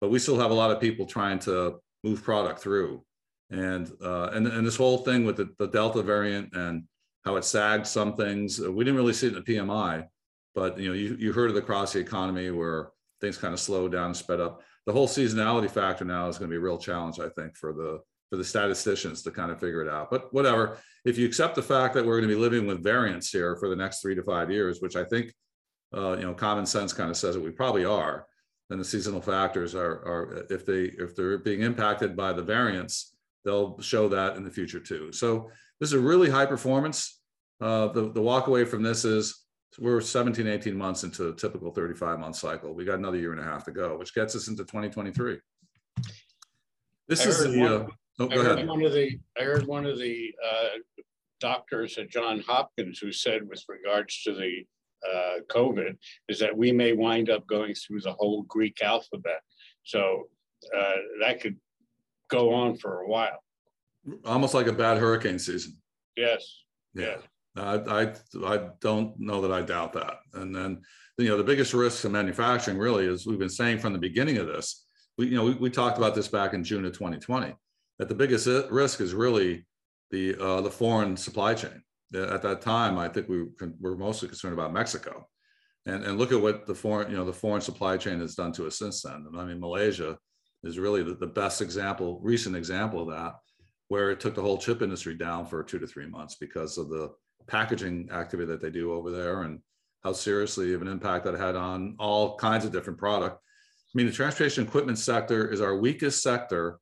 But 0.00 0.10
we 0.10 0.20
still 0.20 0.38
have 0.38 0.52
a 0.52 0.54
lot 0.54 0.70
of 0.70 0.80
people 0.80 1.04
trying 1.04 1.40
to 1.40 1.80
move 2.04 2.22
product 2.22 2.60
through. 2.60 3.04
And, 3.50 3.90
uh, 4.00 4.30
and, 4.32 4.46
and 4.46 4.64
this 4.64 4.76
whole 4.76 4.98
thing 4.98 5.24
with 5.24 5.36
the, 5.36 5.52
the 5.58 5.66
Delta 5.66 6.00
variant 6.00 6.54
and 6.54 6.84
how 7.24 7.34
it 7.34 7.44
sagged 7.44 7.88
some 7.88 8.14
things, 8.14 8.60
we 8.60 8.84
didn't 8.84 8.96
really 8.96 9.12
see 9.12 9.26
it 9.26 9.36
in 9.36 9.42
the 9.44 9.52
PMI, 9.52 10.06
but 10.54 10.78
you 10.78 10.88
know, 10.88 10.94
you, 10.94 11.16
you 11.18 11.32
heard 11.32 11.50
of 11.50 11.56
the 11.56 11.60
across 11.60 11.92
the 11.92 11.98
economy 11.98 12.52
where 12.52 12.90
things 13.20 13.36
kind 13.36 13.52
of 13.52 13.58
slowed 13.58 13.90
down 13.92 14.06
and 14.06 14.16
sped 14.16 14.40
up. 14.40 14.62
The 14.86 14.92
whole 14.92 15.08
seasonality 15.08 15.70
factor 15.70 16.04
now 16.04 16.28
is 16.28 16.38
going 16.38 16.48
to 16.50 16.54
be 16.54 16.58
a 16.58 16.60
real 16.60 16.78
challenge, 16.78 17.18
I 17.18 17.28
think, 17.30 17.56
for 17.56 17.72
the 17.72 17.98
for 18.30 18.36
the 18.36 18.44
statisticians 18.44 19.22
to 19.22 19.30
kind 19.30 19.50
of 19.50 19.60
figure 19.60 19.82
it 19.82 19.88
out. 19.88 20.10
But 20.10 20.32
whatever, 20.32 20.78
if 21.04 21.18
you 21.18 21.26
accept 21.26 21.56
the 21.56 21.62
fact 21.62 21.94
that 21.94 22.06
we're 22.06 22.18
going 22.18 22.28
to 22.28 22.34
be 22.34 22.40
living 22.40 22.66
with 22.66 22.82
variants 22.82 23.30
here 23.30 23.56
for 23.56 23.68
the 23.68 23.76
next 23.76 24.00
three 24.00 24.14
to 24.14 24.22
five 24.22 24.50
years, 24.50 24.80
which 24.80 24.96
I 24.96 25.04
think, 25.04 25.34
uh, 25.94 26.16
you 26.16 26.22
know, 26.22 26.32
common 26.32 26.64
sense 26.64 26.92
kind 26.92 27.10
of 27.10 27.16
says 27.16 27.34
that 27.34 27.42
we 27.42 27.50
probably 27.50 27.84
are, 27.84 28.26
then 28.68 28.78
the 28.78 28.84
seasonal 28.84 29.20
factors 29.20 29.74
are, 29.74 30.06
are 30.06 30.46
if 30.48 30.64
they 30.64 30.84
if 30.84 31.16
they're 31.16 31.38
being 31.38 31.62
impacted 31.62 32.16
by 32.16 32.32
the 32.32 32.42
variants, 32.42 33.16
they'll 33.44 33.80
show 33.80 34.08
that 34.08 34.36
in 34.36 34.44
the 34.44 34.50
future 34.50 34.78
too. 34.78 35.10
So 35.12 35.50
this 35.80 35.88
is 35.88 35.94
a 35.94 35.98
really 35.98 36.30
high 36.30 36.46
performance. 36.46 37.20
Uh, 37.60 37.88
the 37.88 38.12
the 38.12 38.22
walk 38.22 38.46
away 38.46 38.64
from 38.64 38.84
this 38.84 39.04
is 39.04 39.44
we're 39.78 40.00
17, 40.00 40.46
18 40.46 40.76
months 40.76 41.04
into 41.04 41.28
a 41.28 41.32
typical 41.32 41.72
35 41.72 42.20
month 42.20 42.36
cycle. 42.36 42.74
We 42.74 42.84
got 42.84 42.98
another 42.98 43.18
year 43.18 43.32
and 43.32 43.40
a 43.40 43.44
half 43.44 43.64
to 43.64 43.72
go, 43.72 43.96
which 43.96 44.14
gets 44.14 44.36
us 44.36 44.48
into 44.48 44.62
2023. 44.64 45.38
This 47.08 47.26
I 47.26 47.28
is 47.28 47.42
the, 47.42 47.64
uh, 47.64 47.86
oh, 48.20 48.28
I 48.30 48.34
heard 48.36 48.58
ahead. 48.58 48.68
one 48.68 48.82
of 48.82 48.92
the, 48.92 49.18
I 49.38 49.42
heard 49.42 49.66
one 49.66 49.86
of 49.86 49.98
the 49.98 50.32
uh, 50.44 50.78
doctors 51.40 51.98
at 51.98 52.10
John 52.10 52.40
Hopkins 52.46 52.98
who 52.98 53.12
said 53.12 53.48
with 53.48 53.62
regards 53.68 54.22
to 54.22 54.34
the 54.34 54.64
uh, 55.08 55.40
COVID 55.48 55.96
is 56.28 56.38
that 56.38 56.56
we 56.56 56.72
may 56.72 56.92
wind 56.92 57.30
up 57.30 57.46
going 57.46 57.74
through 57.74 58.02
the 58.02 58.12
whole 58.12 58.42
Greek 58.42 58.82
alphabet. 58.82 59.40
So 59.82 60.28
uh, 60.76 60.96
that 61.20 61.40
could 61.40 61.56
go 62.30 62.52
on 62.52 62.76
for 62.76 63.00
a 63.00 63.08
while. 63.08 63.42
Almost 64.24 64.54
like 64.54 64.66
a 64.66 64.72
bad 64.72 64.98
hurricane 64.98 65.38
season. 65.38 65.76
Yes, 66.16 66.44
Yeah. 66.94 67.16
I, 67.56 67.74
I, 67.74 68.14
I 68.46 68.68
don't 68.80 69.18
know 69.18 69.40
that 69.40 69.52
I 69.52 69.62
doubt 69.62 69.92
that. 69.94 70.18
And 70.34 70.54
then, 70.54 70.82
you 71.18 71.28
know, 71.28 71.36
the 71.36 71.44
biggest 71.44 71.74
risk 71.74 72.04
in 72.04 72.12
manufacturing 72.12 72.78
really 72.78 73.06
is 73.06 73.26
we've 73.26 73.38
been 73.38 73.48
saying 73.48 73.78
from 73.78 73.92
the 73.92 73.98
beginning 73.98 74.38
of 74.38 74.46
this, 74.46 74.84
we, 75.18 75.26
you 75.26 75.34
know, 75.34 75.44
we, 75.44 75.54
we 75.54 75.70
talked 75.70 75.98
about 75.98 76.14
this 76.14 76.28
back 76.28 76.54
in 76.54 76.62
June 76.62 76.84
of 76.84 76.92
2020, 76.92 77.54
that 78.00 78.08
the 78.08 78.14
biggest 78.14 78.46
risk 78.70 79.02
is 79.02 79.12
really 79.12 79.66
the, 80.10 80.34
uh, 80.42 80.62
the 80.62 80.70
foreign 80.70 81.18
supply 81.18 81.52
chain. 81.52 81.82
At 82.14 82.40
that 82.40 82.62
time, 82.62 82.96
I 82.96 83.08
think 83.08 83.28
we 83.28 83.44
were- 83.78 83.96
mostly 83.96 84.26
concerned 84.26 84.54
about 84.54 84.72
Mexico. 84.72 85.28
And, 85.84 86.02
and 86.04 86.16
look 86.18 86.32
at 86.32 86.40
what 86.40 86.66
the 86.66 86.74
foreign, 86.74 87.10
you 87.10 87.18
know, 87.18 87.26
the 87.26 87.32
foreign 87.34 87.60
supply 87.60 87.98
chain 87.98 88.20
has 88.20 88.34
done 88.34 88.52
to 88.52 88.66
us 88.66 88.78
since 88.78 89.02
then. 89.02 89.26
I 89.36 89.44
mean, 89.44 89.60
Malaysia 89.60 90.16
is 90.64 90.78
really 90.78 91.02
the, 91.02 91.14
the 91.14 91.26
best 91.26 91.60
example, 91.60 92.20
recent 92.22 92.56
example 92.56 93.02
of 93.02 93.14
that, 93.14 93.34
where 93.88 94.10
it 94.10 94.18
took 94.18 94.34
the 94.34 94.42
whole 94.42 94.56
chip 94.56 94.80
industry 94.80 95.14
down 95.14 95.44
for 95.44 95.62
two 95.62 95.78
to 95.78 95.86
three 95.86 96.06
months 96.06 96.36
because 96.40 96.78
of 96.78 96.88
the 96.88 97.10
packaging 97.48 98.08
activity 98.12 98.50
that 98.50 98.62
they 98.62 98.70
do 98.70 98.94
over 98.94 99.10
there 99.10 99.42
and 99.42 99.60
how 100.04 100.14
seriously 100.14 100.72
of 100.72 100.80
an 100.80 100.88
impact 100.88 101.26
that 101.26 101.34
had 101.34 101.54
on 101.54 101.96
all 101.98 102.38
kinds 102.38 102.64
of 102.64 102.72
different 102.72 102.98
product. 102.98 103.36
I 103.36 103.92
mean, 103.94 104.06
the 104.06 104.12
transportation 104.12 104.64
equipment 104.66 104.98
sector 104.98 105.50
is 105.50 105.60
our 105.60 105.76
weakest 105.76 106.22
sector 106.22 106.78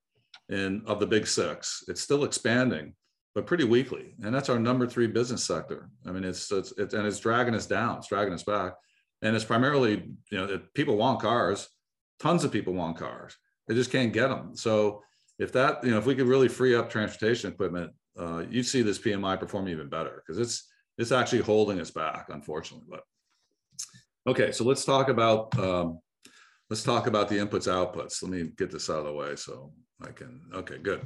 in 0.48 0.82
of 0.86 1.00
the 1.00 1.06
big 1.06 1.26
six. 1.26 1.84
It's 1.88 2.00
still 2.00 2.24
expanding, 2.24 2.94
but 3.34 3.46
pretty 3.46 3.64
weakly. 3.64 4.14
And 4.22 4.34
that's 4.34 4.48
our 4.48 4.58
number 4.58 4.86
three 4.86 5.06
business 5.06 5.44
sector. 5.44 5.90
I 6.06 6.12
mean, 6.12 6.24
it's, 6.24 6.50
it's, 6.50 6.72
it's 6.78 6.94
and 6.94 7.06
it's 7.06 7.20
dragging 7.20 7.54
us 7.54 7.66
down, 7.66 7.98
it's 7.98 8.08
dragging 8.08 8.34
us 8.34 8.42
back. 8.42 8.74
And 9.22 9.34
it's 9.34 9.44
primarily, 9.44 10.10
you 10.30 10.38
know, 10.38 10.60
people 10.74 10.96
want 10.96 11.20
cars, 11.20 11.68
tons 12.20 12.44
of 12.44 12.52
people 12.52 12.72
want 12.72 12.98
cars. 12.98 13.36
They 13.66 13.74
just 13.74 13.90
can't 13.90 14.12
get 14.12 14.28
them. 14.28 14.54
So 14.54 15.02
if 15.38 15.52
that, 15.52 15.84
you 15.84 15.90
know, 15.90 15.98
if 15.98 16.06
we 16.06 16.14
could 16.14 16.26
really 16.26 16.48
free 16.48 16.74
up 16.74 16.88
transportation 16.88 17.52
equipment, 17.52 17.92
uh, 18.18 18.44
you 18.50 18.62
see 18.62 18.82
this 18.82 18.98
PMI 18.98 19.38
perform 19.38 19.68
even 19.68 19.88
better 19.88 20.22
because 20.24 20.40
it's 20.40 20.68
it's 20.98 21.12
actually 21.12 21.42
holding 21.42 21.80
us 21.80 21.92
back, 21.92 22.26
unfortunately. 22.28 22.86
But 22.90 23.02
okay, 24.26 24.50
so 24.50 24.64
let's 24.64 24.84
talk 24.84 25.08
about 25.08 25.56
um, 25.58 26.00
let's 26.68 26.82
talk 26.82 27.06
about 27.06 27.28
the 27.28 27.36
inputs 27.36 27.68
outputs. 27.68 28.22
Let 28.22 28.32
me 28.32 28.50
get 28.56 28.70
this 28.70 28.90
out 28.90 28.98
of 28.98 29.04
the 29.04 29.12
way 29.12 29.36
so 29.36 29.72
I 30.02 30.10
can. 30.12 30.40
Okay, 30.54 30.78
good. 30.78 31.02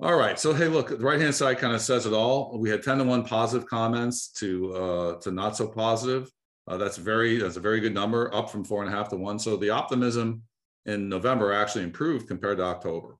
All 0.00 0.16
right. 0.16 0.38
So 0.38 0.52
hey, 0.52 0.68
look, 0.68 0.88
the 0.88 0.96
right 0.96 1.20
hand 1.20 1.34
side 1.34 1.58
kind 1.58 1.74
of 1.74 1.80
says 1.80 2.06
it 2.06 2.12
all. 2.12 2.58
We 2.58 2.68
had 2.70 2.82
ten 2.82 2.98
to 2.98 3.04
one 3.04 3.24
positive 3.24 3.68
comments 3.68 4.28
to 4.40 4.74
uh, 4.74 5.20
to 5.20 5.30
not 5.30 5.56
so 5.56 5.68
positive. 5.68 6.30
Uh, 6.66 6.76
that's 6.76 6.96
very 6.96 7.38
that's 7.38 7.56
a 7.56 7.60
very 7.60 7.80
good 7.80 7.94
number, 7.94 8.34
up 8.34 8.50
from 8.50 8.64
four 8.64 8.82
and 8.82 8.92
a 8.92 8.96
half 8.96 9.08
to 9.10 9.16
one. 9.16 9.38
So 9.38 9.56
the 9.56 9.70
optimism 9.70 10.42
in 10.86 11.08
November 11.08 11.52
actually 11.52 11.84
improved 11.84 12.28
compared 12.28 12.58
to 12.58 12.64
October. 12.64 13.16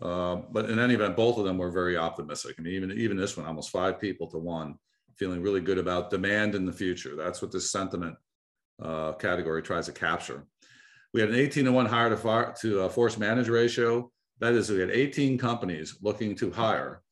Uh, 0.00 0.36
but 0.50 0.70
in 0.70 0.78
any 0.78 0.94
event, 0.94 1.16
both 1.16 1.36
of 1.38 1.44
them 1.44 1.58
were 1.58 1.70
very 1.70 1.96
optimistic. 1.96 2.56
I 2.58 2.62
mean, 2.62 2.74
even 2.74 2.92
even 2.92 3.16
this 3.16 3.36
one, 3.36 3.46
almost 3.46 3.70
five 3.70 4.00
people 4.00 4.26
to 4.28 4.38
one, 4.38 4.76
feeling 5.16 5.42
really 5.42 5.60
good 5.60 5.78
about 5.78 6.10
demand 6.10 6.54
in 6.54 6.64
the 6.64 6.72
future. 6.72 7.16
That's 7.16 7.42
what 7.42 7.52
this 7.52 7.70
sentiment 7.70 8.16
uh, 8.82 9.12
category 9.12 9.62
tries 9.62 9.86
to 9.86 9.92
capture. 9.92 10.46
We 11.12 11.20
had 11.20 11.30
an 11.30 11.36
18 11.36 11.64
to 11.64 11.72
one 11.72 11.86
hire 11.86 12.14
to, 12.14 12.54
to 12.60 12.82
uh, 12.82 12.88
force 12.88 13.18
manage 13.18 13.48
ratio. 13.48 14.10
That 14.38 14.54
is, 14.54 14.70
we 14.70 14.80
had 14.80 14.90
18 14.90 15.38
companies 15.38 15.96
looking 16.00 16.34
to 16.36 16.50
hire 16.50 17.02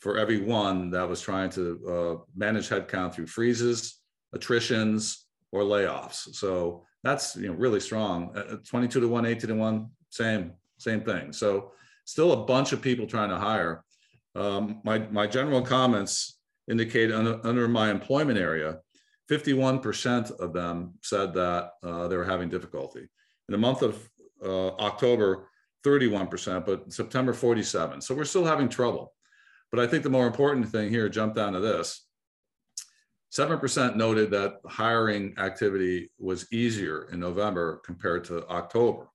for 0.00 0.18
every 0.18 0.40
one 0.40 0.90
that 0.90 1.08
was 1.08 1.20
trying 1.20 1.50
to 1.50 1.62
uh, 1.88 2.24
manage 2.36 2.68
headcount 2.68 3.14
through 3.14 3.26
freezes, 3.26 4.00
attritions, 4.34 5.26
or 5.52 5.62
layoffs. 5.62 6.34
So 6.34 6.84
that's 7.02 7.36
you 7.36 7.48
know 7.48 7.54
really 7.54 7.80
strong. 7.80 8.34
22 8.68 9.00
to 9.00 9.08
1, 9.08 9.26
18 9.26 9.48
to 9.48 9.54
1, 9.54 9.90
same, 10.10 10.52
same 10.78 11.00
thing. 11.02 11.32
So 11.32 11.72
still 12.04 12.32
a 12.32 12.44
bunch 12.44 12.72
of 12.72 12.82
people 12.82 13.06
trying 13.06 13.30
to 13.30 13.38
hire. 13.38 13.84
Um, 14.34 14.80
my, 14.84 14.98
my 14.98 15.26
general 15.26 15.62
comments 15.62 16.38
indicate 16.68 17.12
under, 17.12 17.40
under 17.46 17.68
my 17.68 17.90
employment 17.90 18.38
area, 18.38 18.78
51% 19.30 20.32
of 20.38 20.52
them 20.52 20.94
said 21.02 21.32
that 21.34 21.70
uh, 21.82 22.08
they 22.08 22.16
were 22.16 22.24
having 22.24 22.48
difficulty. 22.48 23.08
In 23.48 23.52
the 23.52 23.58
month 23.58 23.82
of 23.82 24.08
uh, 24.42 24.68
October, 24.76 25.48
31%, 25.84 26.64
but 26.64 26.92
September 26.92 27.32
47. 27.32 28.00
So 28.00 28.14
we're 28.14 28.24
still 28.24 28.44
having 28.44 28.68
trouble. 28.68 29.12
But 29.70 29.80
I 29.80 29.86
think 29.86 30.02
the 30.02 30.10
more 30.10 30.26
important 30.26 30.68
thing 30.68 30.88
here, 30.88 31.08
jump 31.08 31.34
down 31.34 31.52
to 31.52 31.60
this. 31.60 32.06
7% 33.32 33.96
noted 33.96 34.30
that 34.30 34.60
hiring 34.66 35.34
activity 35.38 36.10
was 36.18 36.46
easier 36.52 37.08
in 37.10 37.18
November 37.18 37.80
compared 37.84 38.24
to 38.24 38.46
October. 38.46 39.08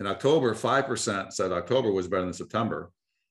In 0.00 0.06
October, 0.06 0.54
5% 0.54 1.32
said 1.32 1.52
October 1.52 1.92
was 1.92 2.08
better 2.08 2.24
than 2.24 2.32
September. 2.32 2.90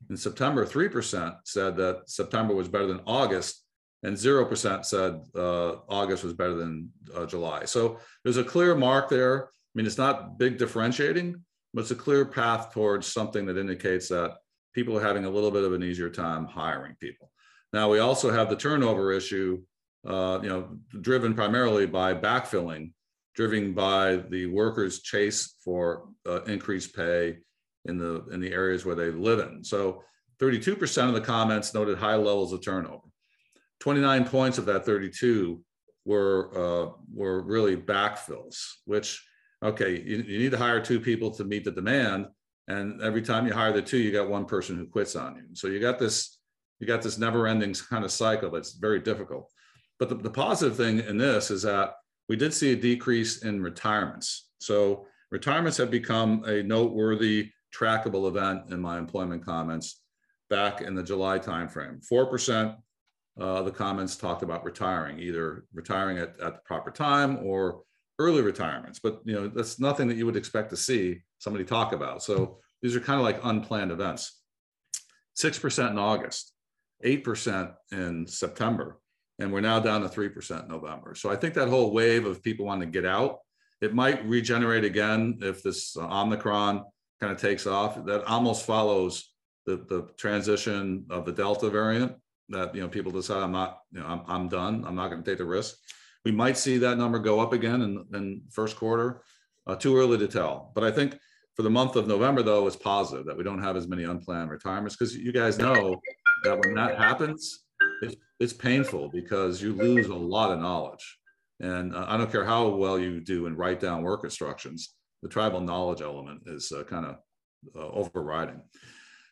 In 0.09 0.17
September, 0.17 0.65
3% 0.65 1.37
said 1.43 1.75
that 1.77 2.01
September 2.05 2.53
was 2.53 2.67
better 2.67 2.85
than 2.85 3.01
August, 3.07 3.63
and 4.03 4.15
0% 4.15 4.85
said 4.85 5.21
uh, 5.35 5.77
August 5.89 6.23
was 6.23 6.33
better 6.33 6.53
than 6.53 6.91
uh, 7.15 7.25
July. 7.25 7.65
So 7.65 7.99
there's 8.23 8.37
a 8.37 8.43
clear 8.43 8.75
mark 8.75 9.09
there. 9.09 9.49
I 9.77 9.79
mean, 9.79 9.85
it's 9.85 9.97
not 9.97 10.39
big 10.39 10.57
differentiating, 10.57 11.39
but 11.73 11.81
it's 11.81 11.91
a 11.91 11.95
clear 11.95 12.25
path 12.25 12.73
towards 12.73 13.05
something 13.05 13.45
that 13.45 13.57
indicates 13.57 14.07
that 14.09 14.37
people 14.73 14.97
are 14.97 15.03
having 15.03 15.25
a 15.25 15.29
little 15.29 15.51
bit 15.51 15.63
of 15.63 15.73
an 15.73 15.83
easier 15.83 16.09
time 16.09 16.45
hiring 16.45 16.95
people. 16.99 17.31
Now, 17.73 17.87
we 17.87 17.99
also 17.99 18.31
have 18.31 18.49
the 18.49 18.55
turnover 18.55 19.11
issue, 19.11 19.61
uh, 20.07 20.39
you 20.41 20.49
know, 20.49 20.77
driven 21.01 21.35
primarily 21.35 21.85
by 21.85 22.15
backfilling 22.15 22.91
driven 23.37 23.71
by 23.71 24.15
the 24.31 24.47
workers' 24.47 25.01
chase 25.03 25.57
for 25.63 26.09
uh, 26.27 26.41
increased 26.45 26.95
pay 26.95 27.37
in 27.85 27.99
the 27.99 28.25
in 28.31 28.41
the 28.41 28.51
areas 28.51 28.83
where 28.83 28.95
they 28.95 29.11
live 29.11 29.39
in. 29.39 29.63
So 29.63 30.03
32% 30.41 31.07
of 31.07 31.13
the 31.13 31.21
comments 31.21 31.73
noted 31.73 31.99
high 31.99 32.15
levels 32.15 32.51
of 32.51 32.63
turnover. 32.63 33.07
29 33.79 34.25
points 34.25 34.57
of 34.57 34.65
that 34.65 34.85
32 34.85 35.61
were 36.03 36.49
uh, 36.57 36.91
were 37.13 37.43
really 37.43 37.77
backfills, 37.77 38.57
which 38.85 39.23
okay, 39.63 40.01
you, 40.01 40.17
you 40.17 40.39
need 40.39 40.51
to 40.51 40.57
hire 40.57 40.81
two 40.81 40.99
people 40.99 41.31
to 41.31 41.43
meet 41.43 41.63
the 41.63 41.71
demand, 41.71 42.27
and 42.67 43.01
every 43.01 43.21
time 43.21 43.47
you 43.47 43.53
hire 43.53 43.71
the 43.71 43.81
two, 43.81 43.97
you 43.97 44.11
got 44.11 44.29
one 44.29 44.45
person 44.45 44.75
who 44.77 44.85
quits 44.85 45.15
on 45.15 45.35
you. 45.35 45.43
So 45.53 45.67
you 45.67 45.79
got 45.79 45.99
this 45.99 46.39
you 46.79 46.85
got 46.85 47.01
this 47.01 47.17
never-ending 47.17 47.73
kind 47.89 48.05
of 48.05 48.11
cycle 48.11 48.51
that's 48.51 48.73
very 48.73 48.99
difficult. 48.99 49.51
But 49.99 50.09
the, 50.09 50.15
the 50.15 50.29
positive 50.29 50.77
thing 50.77 50.99
in 50.99 51.17
this 51.17 51.49
is 51.49 51.63
that 51.63 51.93
we 52.29 52.35
did 52.35 52.53
see 52.53 52.73
a 52.73 52.75
decrease 52.75 53.43
in 53.43 53.63
retirements. 53.63 54.49
So 54.59 55.07
retirements 55.31 55.77
have 55.77 55.89
become 55.89 56.43
a 56.45 56.61
noteworthy 56.61 57.49
trackable 57.75 58.27
event 58.27 58.71
in 58.71 58.79
my 58.79 58.97
employment 58.97 59.43
comments 59.43 60.01
back 60.49 60.81
in 60.81 60.93
the 60.93 61.03
July 61.03 61.39
timeframe. 61.39 62.05
4% 62.07 62.75
uh, 63.39 63.61
the 63.61 63.71
comments 63.71 64.15
talked 64.15 64.43
about 64.43 64.63
retiring, 64.63 65.19
either 65.19 65.65
retiring 65.73 66.17
at, 66.17 66.39
at 66.39 66.55
the 66.55 66.61
proper 66.65 66.91
time 66.91 67.39
or 67.43 67.81
early 68.19 68.41
retirements. 68.41 68.99
But 68.99 69.21
you 69.25 69.33
know, 69.33 69.47
that's 69.47 69.79
nothing 69.79 70.07
that 70.07 70.17
you 70.17 70.25
would 70.25 70.35
expect 70.35 70.69
to 70.71 70.77
see 70.77 71.21
somebody 71.39 71.65
talk 71.65 71.93
about. 71.93 72.23
So 72.23 72.59
these 72.81 72.95
are 72.95 72.99
kind 72.99 73.19
of 73.19 73.25
like 73.25 73.39
unplanned 73.43 73.91
events. 73.91 74.41
6% 75.37 75.91
in 75.91 75.99
August, 75.99 76.53
8% 77.05 77.73
in 77.91 78.25
September, 78.25 78.99
and 79.39 79.53
we're 79.53 79.61
now 79.61 79.79
down 79.79 80.01
to 80.01 80.09
3% 80.09 80.63
in 80.63 80.67
November. 80.67 81.13
So 81.13 81.29
I 81.29 81.35
think 81.35 81.53
that 81.53 81.67
whole 81.67 81.91
wave 81.91 82.25
of 82.25 82.41
people 82.41 82.65
wanting 82.65 82.91
to 82.91 82.99
get 82.99 83.07
out, 83.07 83.39
it 83.81 83.93
might 83.93 84.25
regenerate 84.25 84.83
again 84.83 85.37
if 85.41 85.61
this 85.61 85.95
uh, 85.95 86.07
Omicron 86.07 86.83
kind 87.19 87.31
of 87.31 87.39
takes 87.39 87.67
off. 87.67 88.03
That 88.05 88.25
almost 88.25 88.65
follows 88.65 89.31
the, 89.67 89.77
the 89.77 90.09
transition 90.17 91.05
of 91.11 91.25
the 91.25 91.31
Delta 91.31 91.69
variant 91.69 92.13
that, 92.49 92.73
you 92.73 92.81
know, 92.81 92.87
people 92.87 93.11
decide 93.11 93.43
I'm 93.43 93.51
not, 93.51 93.81
you 93.91 93.99
know, 93.99 94.07
I'm, 94.07 94.21
I'm 94.27 94.47
done. 94.47 94.85
I'm 94.87 94.95
not 94.95 95.09
going 95.09 95.21
to 95.21 95.29
take 95.29 95.37
the 95.37 95.45
risk. 95.45 95.75
We 96.27 96.33
might 96.33 96.57
see 96.57 96.77
that 96.79 96.97
number 96.97 97.19
go 97.19 97.39
up 97.39 97.53
again 97.53 97.81
in, 97.81 98.05
in 98.13 98.41
first 98.51 98.75
quarter. 98.75 99.21
Uh, 99.65 99.77
too 99.77 99.97
early 99.97 100.17
to 100.17 100.27
tell. 100.27 100.73
But 100.75 100.83
I 100.83 100.91
think 100.91 101.17
for 101.55 101.63
the 101.63 101.69
month 101.69 101.95
of 101.95 102.05
November, 102.05 102.43
though, 102.43 102.67
it's 102.67 102.75
positive 102.75 103.25
that 103.27 103.37
we 103.37 103.45
don't 103.45 103.63
have 103.63 103.77
as 103.77 103.87
many 103.87 104.03
unplanned 104.03 104.49
retirements 104.49 104.97
because 104.97 105.15
you 105.15 105.31
guys 105.31 105.57
know 105.57 106.01
that 106.43 106.59
when 106.59 106.73
that 106.75 106.97
happens, 106.97 107.63
it's, 108.01 108.17
it's 108.41 108.51
painful 108.51 109.07
because 109.07 109.61
you 109.61 109.71
lose 109.71 110.07
a 110.07 110.13
lot 110.13 110.51
of 110.51 110.59
knowledge. 110.59 111.17
And 111.61 111.95
uh, 111.95 112.05
I 112.09 112.17
don't 112.17 112.29
care 112.29 112.43
how 112.43 112.67
well 112.67 112.99
you 112.99 113.21
do 113.21 113.47
and 113.47 113.57
write 113.57 113.79
down 113.79 114.03
work 114.03 114.25
instructions, 114.25 114.95
the 115.23 115.29
tribal 115.29 115.61
knowledge 115.61 116.01
element 116.01 116.41
is 116.45 116.73
uh, 116.73 116.83
kind 116.83 117.05
of 117.05 117.15
uh, 117.73 117.87
overriding. 117.87 118.61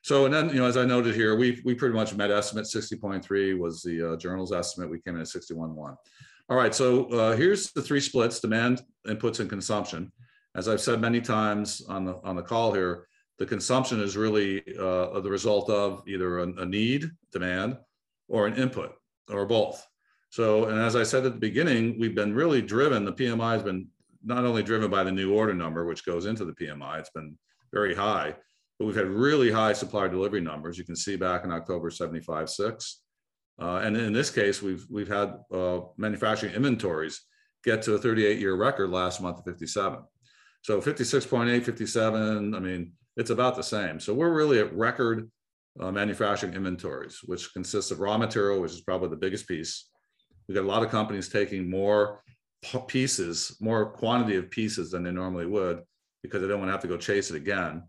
So, 0.01 0.23
and 0.23 0.33
then, 0.33 0.47
you 0.47 0.59
know, 0.59 0.65
as 0.65 0.77
I 0.77 0.85
noted 0.85 1.13
here, 1.13 1.35
we 1.35 1.61
we 1.65 1.75
pretty 1.75 1.95
much 1.95 2.15
met 2.15 2.31
estimate 2.31 2.65
60.3 2.65 3.59
was 3.59 3.81
the 3.81 4.13
uh, 4.13 4.15
journal's 4.15 4.53
estimate. 4.53 4.89
We 4.89 5.01
came 5.01 5.15
in 5.15 5.21
at 5.21 5.27
61.1. 5.27 5.95
All 6.47 6.57
right, 6.57 6.75
so 6.75 7.05
uh, 7.05 7.35
here's 7.35 7.71
the 7.71 7.81
three 7.81 7.99
splits, 7.99 8.39
demand, 8.39 8.83
inputs, 9.07 9.39
and 9.39 9.49
consumption. 9.49 10.11
As 10.55 10.67
I've 10.67 10.81
said 10.81 11.01
many 11.01 11.19
times 11.19 11.81
on 11.89 12.05
the, 12.05 12.21
on 12.23 12.35
the 12.35 12.43
call 12.43 12.71
here, 12.71 13.07
the 13.39 13.47
consumption 13.47 13.99
is 13.99 14.15
really 14.15 14.61
uh, 14.79 15.19
the 15.19 15.29
result 15.29 15.69
of 15.71 16.03
either 16.07 16.39
a, 16.39 16.43
a 16.43 16.65
need, 16.65 17.09
demand, 17.31 17.77
or 18.27 18.45
an 18.45 18.55
input 18.55 18.93
or 19.29 19.45
both. 19.47 19.85
So, 20.29 20.65
and 20.65 20.79
as 20.79 20.95
I 20.95 21.01
said 21.01 21.25
at 21.25 21.33
the 21.33 21.39
beginning, 21.39 21.99
we've 21.99 22.15
been 22.15 22.35
really 22.35 22.61
driven, 22.61 23.05
the 23.05 23.13
PMI 23.13 23.53
has 23.53 23.63
been 23.63 23.87
not 24.23 24.45
only 24.45 24.61
driven 24.61 24.91
by 24.91 25.03
the 25.03 25.11
new 25.11 25.33
order 25.33 25.53
number, 25.53 25.85
which 25.85 26.05
goes 26.05 26.25
into 26.25 26.45
the 26.45 26.53
PMI, 26.53 26.99
it's 26.99 27.09
been 27.09 27.37
very 27.73 27.95
high, 27.95 28.35
but 28.77 28.85
we've 28.85 28.95
had 28.95 29.07
really 29.07 29.51
high 29.51 29.73
supply 29.73 30.07
delivery 30.07 30.41
numbers. 30.41 30.77
You 30.77 30.83
can 30.83 30.95
see 30.95 31.15
back 31.15 31.43
in 31.43 31.51
October 31.51 31.89
75.6. 31.89 32.95
Uh, 33.59 33.77
and 33.77 33.95
in 33.95 34.13
this 34.13 34.29
case, 34.29 34.61
we've, 34.61 34.85
we've 34.89 35.07
had 35.07 35.35
uh, 35.53 35.79
manufacturing 35.97 36.53
inventories 36.53 37.21
get 37.63 37.81
to 37.83 37.95
a 37.95 37.97
38 37.97 38.39
year 38.39 38.55
record 38.55 38.89
last 38.89 39.21
month 39.21 39.39
of 39.39 39.45
57. 39.45 39.99
So 40.61 40.81
56.8, 40.81 41.63
57, 41.63 42.55
I 42.55 42.59
mean, 42.59 42.93
it's 43.17 43.29
about 43.29 43.55
the 43.55 43.63
same. 43.63 43.99
So 43.99 44.13
we're 44.13 44.33
really 44.33 44.59
at 44.59 44.75
record 44.75 45.29
uh, 45.79 45.91
manufacturing 45.91 46.53
inventories, 46.53 47.19
which 47.25 47.53
consists 47.53 47.91
of 47.91 47.99
raw 47.99 48.17
material, 48.17 48.61
which 48.61 48.71
is 48.71 48.81
probably 48.81 49.09
the 49.09 49.15
biggest 49.15 49.47
piece. 49.47 49.89
We've 50.47 50.55
got 50.55 50.63
a 50.63 50.67
lot 50.67 50.83
of 50.83 50.89
companies 50.89 51.29
taking 51.29 51.69
more 51.69 52.21
pieces, 52.87 53.57
more 53.59 53.91
quantity 53.91 54.37
of 54.37 54.49
pieces 54.49 54.91
than 54.91 55.03
they 55.03 55.11
normally 55.11 55.45
would 55.45 55.83
because 56.23 56.41
they 56.41 56.47
don't 56.47 56.59
want 56.59 56.69
to 56.69 56.73
have 56.73 56.81
to 56.81 56.87
go 56.87 56.97
chase 56.97 57.29
it 57.29 57.35
again. 57.35 57.83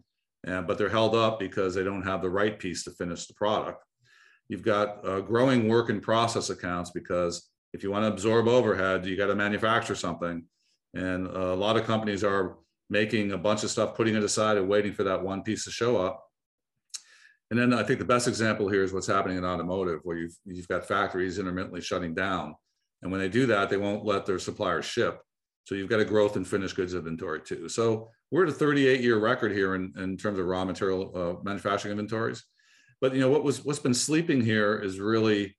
And, 0.44 0.66
but 0.66 0.78
they're 0.78 0.88
held 0.88 1.14
up 1.14 1.38
because 1.40 1.75
they 1.75 1.82
don't 1.82 2.02
have 2.02 2.23
the 2.23 2.30
right 2.30 2.58
piece 2.58 2.85
to 2.85 2.90
finish 2.90 3.26
the 3.26 3.35
product. 3.35 3.82
You've 4.49 4.62
got 4.62 5.07
uh, 5.07 5.21
growing 5.21 5.69
work 5.69 5.91
in 5.91 6.00
process 6.00 6.50
accounts 6.50 6.91
because 6.91 7.50
if 7.73 7.83
you 7.83 7.91
want 7.91 8.05
to 8.05 8.12
absorb 8.12 8.49
overhead, 8.49 9.05
you 9.07 9.17
got 9.17 9.26
to 9.26 9.35
manufacture 9.35 9.95
something. 9.95 10.45
And 10.95 11.26
a 11.26 11.55
lot 11.55 11.76
of 11.76 11.85
companies 11.85 12.25
are 12.25 12.57
making 12.88 13.33
a 13.33 13.38
bunch 13.38 13.65
of 13.65 13.71
stuff, 13.71 13.95
putting 13.95 14.15
it 14.15 14.23
aside 14.23 14.57
and 14.57 14.69
waiting 14.69 14.93
for 14.93 15.05
that 15.05 15.23
one 15.23 15.43
piece 15.43 15.65
to 15.65 15.71
show 15.71 15.97
up. 15.97 16.23
And 17.50 17.59
then 17.59 17.73
I 17.73 17.83
think 17.83 17.99
the 17.99 18.05
best 18.05 18.29
example 18.29 18.69
here 18.69 18.83
is 18.83 18.93
what's 18.93 19.07
happening 19.07 19.37
in 19.37 19.45
automotive, 19.45 20.00
where 20.05 20.17
you've, 20.17 20.37
you've 20.45 20.69
got 20.69 20.87
factories 20.87 21.38
intermittently 21.38 21.81
shutting 21.81 22.15
down. 22.15 22.55
And 23.03 23.12
when 23.12 23.21
they 23.21 23.29
do 23.29 23.47
that, 23.47 23.69
they 23.69 23.76
won't 23.76 24.05
let 24.05 24.26
their 24.26 24.38
suppliers 24.38 24.85
ship. 24.85 25.21
So 25.65 25.75
you've 25.75 25.88
got 25.88 26.00
a 26.00 26.05
growth 26.05 26.37
in 26.37 26.45
finished 26.45 26.76
goods 26.76 26.95
inventory 26.95 27.41
too. 27.41 27.69
So 27.69 28.11
we're 28.31 28.45
at 28.45 28.49
a 28.49 28.53
38 28.53 29.00
year 29.00 29.19
record 29.19 29.53
here 29.53 29.75
in, 29.75 29.93
in 29.97 30.17
terms 30.17 30.38
of 30.38 30.47
raw 30.47 30.65
material 30.65 31.12
uh, 31.15 31.43
manufacturing 31.45 31.93
inventories. 31.93 32.45
But 33.00 33.15
you 33.15 33.21
know 33.21 33.29
what 33.29 33.45
was 33.45 33.65
what's 33.65 33.79
been 33.79 33.95
sleeping 33.95 34.41
here 34.41 34.79
is 34.79 34.99
really 34.99 35.57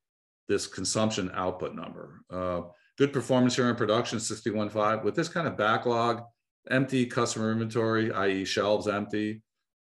this 0.48 0.68
consumption 0.68 1.32
output 1.34 1.76
number. 1.76 2.22
Uh, 2.32 2.62
good 2.98 3.14
performance 3.14 3.56
here 3.56 3.70
in 3.70 3.76
production, 3.76 4.18
61.5. 4.18 5.04
With 5.04 5.16
this 5.16 5.30
kind 5.30 5.48
of 5.48 5.58
backlog, 5.58 6.24
empty 6.70 7.06
customer 7.06 7.52
inventory, 7.52 8.12
i.e. 8.12 8.46
shelves 8.46 8.88
empty, 8.88 9.42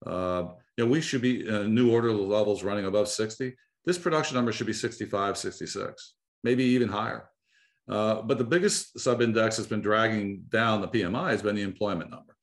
uh, 0.06 0.44
you 0.76 0.84
know, 0.84 0.90
we 0.90 1.00
should 1.00 1.22
be 1.22 1.48
uh, 1.48 1.62
new 1.64 1.92
order 1.92 2.12
levels 2.12 2.62
running 2.62 2.86
above 2.86 3.08
60. 3.08 3.54
This 3.84 3.98
production 3.98 4.34
number 4.34 4.52
should 4.52 4.66
be 4.66 4.72
65, 4.72 5.38
66, 5.38 6.14
maybe 6.44 6.64
even 6.64 6.88
higher. 6.88 7.30
Uh, 7.88 8.22
but 8.22 8.38
the 8.38 8.44
biggest 8.44 8.98
sub-index 8.98 9.56
that's 9.56 9.68
been 9.68 9.80
dragging 9.80 10.44
down 10.48 10.80
the 10.80 10.88
PMI 10.88 11.30
has 11.30 11.42
been 11.42 11.56
the 11.56 11.62
employment 11.62 12.10
number. 12.10 12.36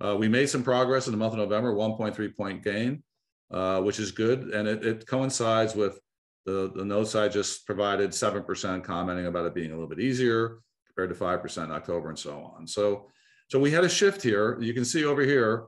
Uh, 0.00 0.16
we 0.16 0.28
made 0.28 0.48
some 0.48 0.62
progress 0.62 1.06
in 1.06 1.12
the 1.12 1.16
month 1.16 1.32
of 1.32 1.38
November, 1.38 1.72
1.3 1.74 2.36
point 2.36 2.62
gain, 2.62 3.02
uh, 3.50 3.80
which 3.80 3.98
is 3.98 4.12
good. 4.12 4.54
And 4.54 4.68
it, 4.68 4.84
it 4.84 5.06
coincides 5.06 5.74
with 5.74 6.00
the, 6.46 6.72
the 6.74 6.84
notes 6.84 7.14
I 7.14 7.28
just 7.28 7.66
provided, 7.66 8.10
7% 8.10 8.84
commenting 8.84 9.26
about 9.26 9.46
it 9.46 9.54
being 9.54 9.70
a 9.70 9.74
little 9.74 9.88
bit 9.88 10.00
easier 10.00 10.58
compared 10.86 11.10
to 11.10 11.24
5% 11.24 11.64
in 11.64 11.70
October 11.70 12.08
and 12.08 12.18
so 12.18 12.52
on. 12.56 12.66
So, 12.66 13.08
so 13.48 13.58
we 13.58 13.70
had 13.70 13.84
a 13.84 13.88
shift 13.88 14.22
here. 14.22 14.60
You 14.60 14.74
can 14.74 14.84
see 14.84 15.04
over 15.04 15.22
here, 15.22 15.66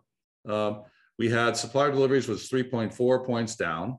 um, 0.49 0.83
we 1.19 1.29
had 1.29 1.57
supplier 1.57 1.91
deliveries 1.91 2.29
was 2.29 2.49
3.4 2.49 3.27
points 3.27 3.57
down. 3.57 3.99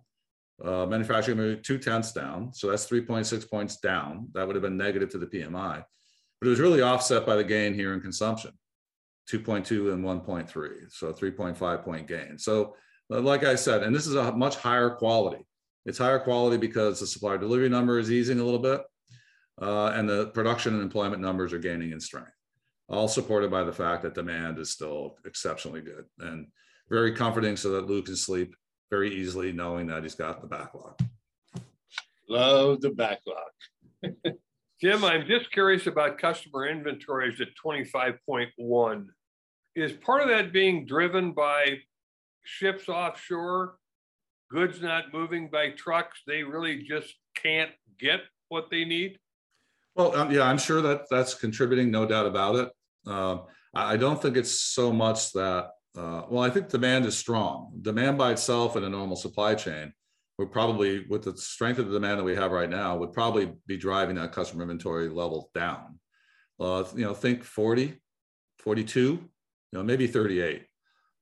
Uh, 0.64 0.86
manufacturing 0.86 1.38
moved 1.38 1.66
two 1.66 1.78
tenths 1.78 2.12
down. 2.12 2.54
So 2.54 2.70
that's 2.70 2.88
3.6 2.88 3.50
points 3.50 3.78
down. 3.78 4.28
That 4.34 4.48
would 4.48 4.56
have 4.56 4.64
been 4.64 4.78
negative 4.78 5.10
to 5.10 5.18
the 5.18 5.28
PMI. 5.28 5.84
But 6.40 6.48
it 6.48 6.50
was 6.50 6.60
really 6.60 6.82
offset 6.82 7.26
by 7.26 7.36
the 7.36 7.44
gain 7.44 7.74
here 7.74 7.94
in 7.94 8.02
consumption, 8.02 8.52
2.2 9.32 9.94
and 9.94 10.04
1.3. 10.04 10.92
So 10.92 11.14
3.5 11.14 11.84
point 11.84 12.08
gain. 12.08 12.38
So 12.38 12.76
like 13.22 13.44
I 13.44 13.56
said, 13.56 13.84
and 13.84 13.96
this 13.96 14.08
is 14.08 14.16
a 14.16 14.32
much 14.32 14.56
higher 14.58 14.90
quality. 14.90 15.46
It's 15.86 15.98
higher 15.98 16.20
quality 16.20 16.58
because 16.58 17.00
the 17.00 17.08
supplier 17.08 17.38
delivery 17.38 17.70
number 17.70 18.00
is 18.00 18.12
easing 18.12 18.40
a 18.40 18.44
little 18.44 18.60
bit, 18.60 18.82
uh, 19.62 19.88
and 19.88 20.08
the 20.08 20.28
production 20.28 20.74
and 20.74 20.82
employment 20.82 21.22
numbers 21.22 21.52
are 21.54 21.60
gaining 21.60 21.92
in 21.92 22.00
strength, 22.00 22.32
all 22.88 23.08
supported 23.08 23.52
by 23.52 23.64
the 23.64 23.74
fact 23.74 24.04
that 24.04 24.14
demand 24.14 24.60
is 24.60 24.72
still 24.72 25.18
exceptionally 25.26 25.82
good 25.82 26.06
and 26.20 26.48
very 26.90 27.14
comforting 27.14 27.58
so 27.58 27.72
that 27.72 27.88
Lou 27.88 28.02
can 28.02 28.16
sleep 28.16 28.56
very 28.90 29.14
easily 29.14 29.52
knowing 29.52 29.88
that 29.88 30.04
he's 30.04 30.16
got 30.16 30.42
the 30.42 30.48
backlog. 30.48 31.00
Love 32.30 32.82
the 32.82 32.92
backlog. 32.92 33.52
Jim, 34.82 35.04
I'm 35.04 35.26
just 35.26 35.52
curious 35.52 35.88
about 35.88 36.18
customer 36.18 36.68
inventories 36.68 37.42
at 37.42 37.48
25.1. 37.64 39.06
Is 39.76 39.92
part 39.94 40.22
of 40.22 40.30
that 40.30 40.54
being 40.54 40.86
driven 40.86 41.32
by 41.32 41.80
ships 42.44 42.90
offshore 42.90 43.76
goods 44.50 44.82
not 44.82 45.12
moving 45.12 45.50
by 45.50 45.72
trucks, 45.72 46.22
they 46.28 46.44
really 46.44 46.84
just 46.84 47.16
can't 47.36 47.72
get 48.00 48.22
what 48.50 48.70
they 48.70 48.86
need? 48.86 49.18
Well, 49.96 50.16
um, 50.16 50.32
yeah, 50.32 50.44
I'm 50.44 50.58
sure 50.58 50.82
that 50.82 51.10
that's 51.10 51.34
contributing, 51.34 51.92
no 51.92 52.06
doubt 52.06 52.26
about 52.26 52.56
it. 52.56 52.70
Uh, 53.06 53.38
I 53.74 53.98
don't 53.98 54.22
think 54.22 54.38
it's 54.38 54.60
so 54.62 54.92
much 54.92 55.34
that, 55.34 55.72
uh, 55.98 56.24
well, 56.30 56.44
I 56.44 56.50
think 56.50 56.70
demand 56.70 57.06
is 57.06 57.18
strong. 57.18 57.74
Demand 57.82 58.18
by 58.18 58.32
itself 58.32 58.76
in 58.76 58.84
a 58.84 58.90
normal 58.90 59.16
supply 59.16 59.56
chain 59.56 59.94
would 60.38 60.52
probably, 60.52 61.06
with 61.10 61.24
the 61.24 61.38
strength 61.38 61.80
of 61.80 61.88
the 61.88 61.94
demand 61.94 62.20
that 62.20 62.24
we 62.24 62.36
have 62.36 62.52
right 62.52 62.70
now, 62.70 62.98
would 62.98 63.14
probably 63.14 63.54
be 63.68 63.78
driving 63.78 64.16
that 64.16 64.32
customer 64.32 64.64
inventory 64.64 65.10
level 65.10 65.52
down. 65.54 66.00
Uh, 66.60 66.84
you 66.96 67.04
know, 67.04 67.14
think 67.14 67.44
40, 67.44 68.00
42, 68.60 69.02
you 69.02 69.30
know, 69.72 69.84
maybe 69.84 70.08
38. 70.08 70.66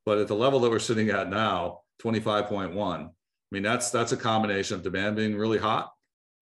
But 0.06 0.18
at 0.18 0.28
the 0.28 0.36
level 0.36 0.60
that 0.62 0.72
we're 0.72 0.80
sitting 0.80 1.10
at 1.10 1.30
now, 1.30 1.82
25.1, 2.02 2.78
I 2.78 3.10
mean, 3.52 3.64
that's 3.64 3.92
that's 3.92 4.12
a 4.12 4.18
combination 4.18 4.76
of 4.76 4.84
demand 4.84 5.18
being 5.18 5.36
really 5.36 5.60
hot 5.60 5.92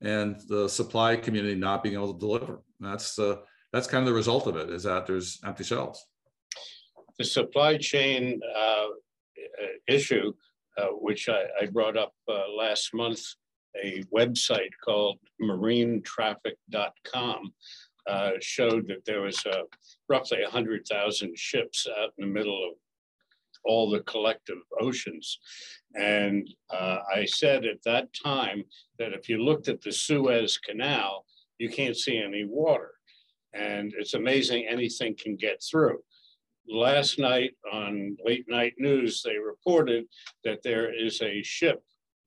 and 0.02 0.39
the 0.48 0.69
supply 0.69 1.15
community 1.15 1.56
not 1.56 1.84
being 1.84 1.95
able 1.95 2.13
to 2.13 2.19
deliver. 2.19 2.62
That's 2.80 3.19
uh, 3.19 3.38
that's 3.74 3.88
kind 3.88 4.02
of 4.02 4.08
the 4.08 4.13
result 4.13 4.48
of 4.48 4.56
it 4.56 4.69
is 4.69 4.84
that 4.84 5.06
there's 5.06 5.39
empty 5.45 5.63
shelves. 5.63 6.06
The 7.17 7.26
supply 7.26 7.78
chain 7.78 8.39
uh, 8.58 8.88
issue, 9.88 10.34
uh, 10.78 10.88
which 10.88 11.30
I, 11.30 11.43
I, 11.62 11.65
brought 11.65 11.98
up 11.98 12.13
uh, 12.30 12.50
last 12.56 12.93
month, 12.93 13.19
a 13.84 14.04
website 14.13 14.72
called 14.84 15.17
marinetraffic.com 15.41 17.54
uh, 18.08 18.32
showed 18.39 18.88
that 18.88 19.04
there 19.06 19.22
was 19.22 19.45
uh, 19.45 19.63
roughly 20.08 20.41
100,000 20.41 21.38
ships 21.38 21.88
out 22.02 22.13
in 22.17 22.28
the 22.28 22.34
middle 22.34 22.69
of 22.69 22.76
all 23.65 23.89
the 23.89 24.02
collective 24.02 24.58
oceans. 24.80 25.39
And 25.95 26.48
uh, 26.69 27.00
I 27.13 27.26
said 27.26 27.65
at 27.65 27.84
that 27.86 28.10
time 28.13 28.63
that 28.98 29.13
if 29.13 29.30
you 29.30 29.43
looked 29.43 29.67
at 29.67 29.82
the 29.82 29.91
Suez 29.91 30.58
Canal, 30.58 31.26
you 31.58 31.69
can't 31.69 31.98
see 31.98 32.17
any 32.17 32.45
water. 32.45 32.91
And 33.54 33.93
it's 33.98 34.13
amazing 34.13 34.67
anything 34.67 35.15
can 35.22 35.36
get 35.36 35.62
through. 35.63 36.00
Last 36.67 37.17
night 37.17 37.52
on 37.72 38.15
late 38.24 38.45
night 38.48 38.74
news, 38.78 39.24
they 39.24 39.38
reported 39.38 40.06
that 40.43 40.62
there 40.63 40.93
is 40.93 41.22
a 41.22 41.41
ship 41.41 41.82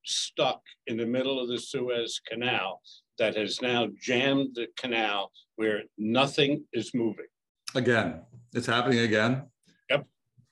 stuck 0.04 0.60
in 0.88 0.96
the 0.96 1.06
middle 1.06 1.38
of 1.40 1.48
the 1.48 1.58
Suez 1.58 2.20
Canal 2.28 2.80
that 3.18 3.36
has 3.36 3.62
now 3.62 3.86
jammed 4.00 4.48
the 4.54 4.66
canal 4.76 5.30
where 5.56 5.82
nothing 5.96 6.64
is 6.72 6.92
moving. 6.92 7.26
Again, 7.74 8.22
it's 8.52 8.66
happening 8.66 9.00
again. 9.00 9.44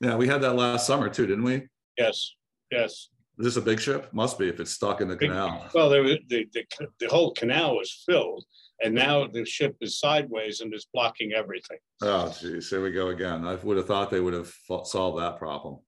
Yeah, 0.00 0.16
we 0.16 0.26
had 0.26 0.40
that 0.42 0.54
last 0.54 0.86
summer 0.86 1.08
too, 1.08 1.26
didn't 1.26 1.44
we? 1.44 1.66
Yes. 1.98 2.34
Yes. 2.70 3.08
Is 3.38 3.44
this 3.44 3.56
a 3.56 3.60
big 3.60 3.80
ship? 3.80 4.08
Must 4.12 4.38
be 4.38 4.48
if 4.48 4.60
it's 4.60 4.70
stuck 4.70 5.00
in 5.00 5.08
the 5.08 5.16
Big- 5.16 5.30
canal. 5.30 5.68
Well, 5.74 5.88
there 5.88 6.02
was, 6.02 6.16
the, 6.28 6.46
the, 6.52 6.64
the 6.98 7.08
whole 7.08 7.32
canal 7.32 7.76
was 7.76 8.02
filled 8.06 8.44
and 8.82 8.94
now 8.94 9.26
the 9.26 9.44
ship 9.44 9.76
is 9.80 9.98
sideways 9.98 10.60
and 10.60 10.72
is 10.74 10.86
blocking 10.92 11.32
everything. 11.32 11.78
Oh, 12.02 12.34
geez, 12.40 12.70
here 12.70 12.82
we 12.82 12.92
go 12.92 13.08
again. 13.08 13.46
I 13.46 13.54
would 13.56 13.76
have 13.76 13.86
thought 13.86 14.10
they 14.10 14.20
would 14.20 14.32
have 14.34 14.52
solved 14.84 15.18
that 15.18 15.38
problem. 15.38 15.78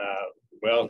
Uh, 0.00 0.04
well, 0.62 0.88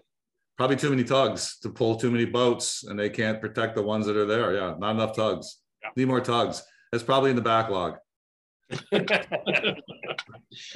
Probably 0.58 0.76
too 0.76 0.90
many 0.90 1.02
tugs 1.02 1.58
to 1.62 1.70
pull 1.70 1.96
too 1.96 2.10
many 2.10 2.26
boats 2.26 2.84
and 2.84 2.96
they 2.98 3.08
can't 3.10 3.40
protect 3.40 3.74
the 3.74 3.82
ones 3.82 4.06
that 4.06 4.16
are 4.16 4.26
there. 4.26 4.54
Yeah, 4.54 4.74
not 4.78 4.92
enough 4.92 5.16
tugs. 5.16 5.58
Yeah. 5.82 5.88
Need 5.96 6.08
more 6.08 6.20
tugs. 6.20 6.62
That's 6.92 7.02
probably 7.02 7.30
in 7.30 7.36
the 7.36 7.42
backlog. 7.42 7.96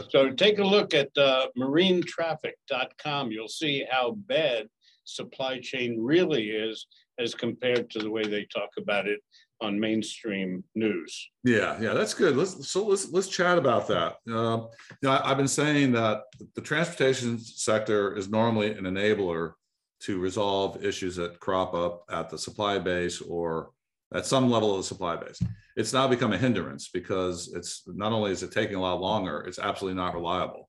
so 0.08 0.30
take 0.30 0.58
a 0.58 0.64
look 0.64 0.94
at 0.94 1.10
uh, 1.16 1.46
marinetraffic.com. 1.58 3.30
You'll 3.30 3.48
see 3.48 3.86
how 3.90 4.12
bad 4.12 4.68
supply 5.04 5.60
chain 5.60 5.98
really 6.00 6.50
is 6.50 6.86
as 7.18 7.34
compared 7.34 7.90
to 7.90 7.98
the 8.00 8.10
way 8.10 8.22
they 8.22 8.46
talk 8.52 8.70
about 8.78 9.06
it 9.06 9.20
on 9.60 9.80
mainstream 9.80 10.62
news. 10.74 11.30
Yeah, 11.44 11.80
yeah, 11.80 11.94
that's 11.94 12.12
good. 12.12 12.36
Let's 12.36 12.68
so 12.68 12.86
let's 12.86 13.10
let's 13.10 13.28
chat 13.28 13.56
about 13.56 13.88
that. 13.88 14.16
Um, 14.30 14.68
you 15.02 15.08
know, 15.08 15.12
I, 15.12 15.30
I've 15.30 15.38
been 15.38 15.48
saying 15.48 15.92
that 15.92 16.24
the 16.54 16.60
transportation 16.60 17.38
sector 17.38 18.14
is 18.14 18.28
normally 18.28 18.72
an 18.72 18.84
enabler 18.84 19.52
to 20.00 20.18
resolve 20.18 20.84
issues 20.84 21.16
that 21.16 21.40
crop 21.40 21.72
up 21.74 22.04
at 22.10 22.28
the 22.28 22.36
supply 22.36 22.78
base 22.78 23.22
or 23.22 23.70
at 24.14 24.26
some 24.26 24.50
level 24.50 24.72
of 24.72 24.78
the 24.78 24.84
supply 24.84 25.16
base. 25.16 25.40
It's 25.76 25.92
now 25.92 26.08
become 26.08 26.32
a 26.32 26.38
hindrance 26.38 26.88
because 26.88 27.52
it's 27.54 27.82
not 27.86 28.12
only 28.12 28.30
is 28.30 28.42
it 28.42 28.52
taking 28.52 28.76
a 28.76 28.80
lot 28.80 29.00
longer, 29.00 29.40
it's 29.46 29.58
absolutely 29.58 29.96
not 29.96 30.14
reliable. 30.14 30.68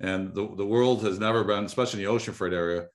And 0.00 0.34
the, 0.34 0.54
the 0.56 0.66
world 0.66 1.02
has 1.02 1.18
never 1.18 1.44
been, 1.44 1.64
especially 1.64 2.00
in 2.00 2.06
the 2.06 2.12
ocean 2.12 2.34
freight 2.34 2.52
area, 2.52 2.86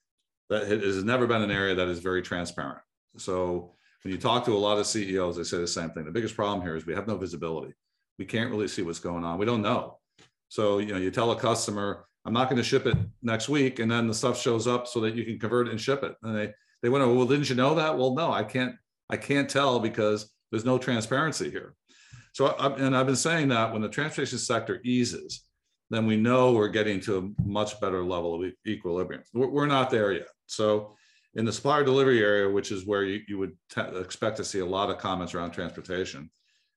that 0.50 0.68
has 0.68 1.04
never 1.04 1.26
been 1.26 1.42
an 1.42 1.52
area 1.52 1.76
that 1.76 1.88
is 1.88 2.00
very 2.00 2.22
transparent. 2.22 2.80
So 3.18 3.76
when 4.04 4.14
you 4.14 4.20
talk 4.20 4.46
to 4.46 4.56
a 4.56 4.58
lot 4.58 4.78
of 4.78 4.88
CEOs, 4.88 5.38
they 5.38 5.44
say 5.44 5.58
the 5.58 5.68
same 5.68 5.90
thing. 5.90 6.06
The 6.06 6.12
biggest 6.12 6.36
problem 6.36 6.62
here 6.62 6.76
is 6.76 6.86
we 6.86 6.96
have 6.96 7.08
no 7.08 7.18
visibility. 7.18 7.74
We 8.20 8.26
can't 8.26 8.50
really 8.50 8.68
see 8.68 8.82
what's 8.82 9.00
going 9.00 9.24
on. 9.24 9.38
We 9.38 9.46
don't 9.46 9.62
know. 9.62 10.00
So 10.50 10.80
you 10.80 10.94
know, 10.94 10.98
you 10.98 11.12
tell 11.12 11.32
a 11.32 11.36
customer, 11.36 12.06
"I'm 12.26 12.34
not 12.34 12.50
going 12.50 12.58
to 12.58 12.64
ship 12.64 12.86
it 12.86 12.98
next 13.22 13.50
week," 13.50 13.80
and 13.80 13.92
then 13.92 14.08
the 14.08 14.14
stuff 14.14 14.40
shows 14.40 14.68
up 14.68 14.88
so 14.88 15.02
that 15.02 15.16
you 15.16 15.26
can 15.26 15.40
convert 15.40 15.68
it 15.68 15.72
and 15.72 15.82
ship 15.82 16.04
it. 16.04 16.16
And 16.24 16.36
they 16.36 16.54
they 16.82 16.90
went, 16.90 17.06
"Well, 17.06 17.26
didn't 17.26 17.50
you 17.50 17.56
know 17.56 17.76
that?" 17.76 17.98
Well, 17.98 18.16
no, 18.16 18.32
I 18.32 18.44
can't. 18.44 18.76
I 19.10 19.18
can't 19.18 19.50
tell 19.50 19.80
because 19.80 20.30
there's 20.52 20.66
no 20.66 20.78
transparency 20.78 21.50
here. 21.50 21.76
So, 22.34 22.56
and 22.58 22.96
I've 22.96 23.06
been 23.08 23.16
saying 23.16 23.50
that 23.50 23.74
when 23.74 23.82
the 23.82 23.90
transportation 23.90 24.38
sector 24.38 24.80
eases, 24.84 25.44
then 25.90 26.06
we 26.06 26.18
know 26.18 26.52
we're 26.52 26.68
getting 26.68 27.00
to 27.02 27.18
a 27.18 27.42
much 27.48 27.80
better 27.80 28.04
level 28.04 28.44
of 28.44 28.52
equilibrium. 28.68 29.24
We're, 29.34 29.66
not 29.66 29.90
there 29.90 30.12
yet. 30.12 30.28
So 30.46 30.96
in 31.34 31.46
the 31.46 31.54
supplier 31.54 31.84
delivery 31.84 32.22
area, 32.22 32.50
which 32.50 32.72
is 32.72 32.86
where 32.86 33.04
you, 33.04 33.22
you 33.28 33.38
would 33.40 33.54
expect 33.96 34.38
to 34.38 34.44
see 34.46 34.60
a 34.60 34.66
lot 34.66 34.90
of 34.90 34.98
comments 34.98 35.34
around 35.34 35.52
transportation, 35.52 36.30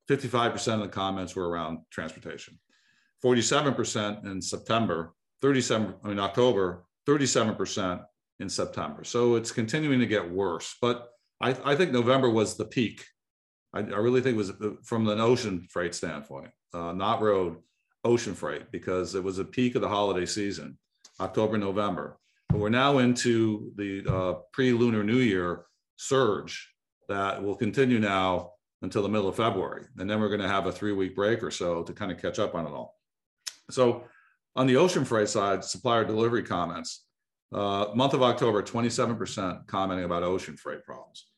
55% 0.08 0.74
of 0.74 0.80
the 0.80 0.88
comments 0.88 1.36
were 1.36 1.48
around 1.48 1.78
transportation. 1.90 2.58
forty-seven 3.20 3.74
percent 3.74 4.24
in 4.24 4.40
September, 4.40 5.12
thirty-seven, 5.42 5.94
I 6.02 6.08
mean, 6.08 6.18
October, 6.18 6.84
thirty-seven 7.06 7.54
percent 7.54 8.00
in 8.38 8.48
September. 8.48 9.04
So 9.04 9.34
it's 9.36 9.52
continuing 9.52 10.00
to 10.00 10.06
get 10.06 10.30
worse, 10.30 10.76
but 10.80 11.10
I, 11.40 11.56
I 11.64 11.74
think 11.74 11.92
November 11.92 12.28
was 12.30 12.56
the 12.56 12.66
peak. 12.66 13.04
I, 13.72 13.80
I 13.80 13.98
really 13.98 14.20
think 14.20 14.34
it 14.34 14.38
was 14.38 14.52
from 14.84 15.08
an 15.08 15.20
ocean 15.20 15.66
freight 15.70 15.94
standpoint, 15.94 16.50
uh, 16.74 16.92
not 16.92 17.22
road, 17.22 17.56
ocean 18.04 18.34
freight, 18.34 18.70
because 18.70 19.14
it 19.14 19.22
was 19.22 19.38
a 19.38 19.44
peak 19.44 19.74
of 19.74 19.82
the 19.82 19.88
holiday 19.88 20.26
season, 20.26 20.78
October, 21.20 21.56
November. 21.56 22.18
But 22.48 22.58
we're 22.58 22.68
now 22.68 22.98
into 22.98 23.72
the 23.76 24.04
uh, 24.08 24.34
pre-lunar 24.52 25.04
New 25.04 25.18
Year 25.18 25.66
surge 25.96 26.72
that 27.08 27.42
will 27.42 27.54
continue 27.54 27.98
now 28.00 28.52
until 28.82 29.02
the 29.02 29.08
middle 29.08 29.28
of 29.28 29.36
February. 29.36 29.84
And 29.98 30.08
then 30.08 30.20
we're 30.20 30.28
going 30.28 30.40
to 30.40 30.48
have 30.48 30.66
a 30.66 30.72
three-week 30.72 31.14
break 31.14 31.42
or 31.42 31.50
so 31.50 31.82
to 31.82 31.92
kind 31.92 32.10
of 32.10 32.20
catch 32.20 32.38
up 32.38 32.54
on 32.54 32.66
it 32.66 32.70
all. 32.70 32.98
So 33.70 34.04
on 34.56 34.66
the 34.66 34.76
ocean 34.76 35.04
freight 35.04 35.28
side, 35.28 35.64
supplier 35.64 36.04
delivery 36.04 36.42
comments, 36.42 37.04
uh, 37.52 37.86
month 37.94 38.14
of 38.14 38.22
October, 38.22 38.62
27% 38.62 39.66
commenting 39.66 40.04
about 40.04 40.22
ocean 40.22 40.56
freight 40.56 40.84
problems. 40.84 41.29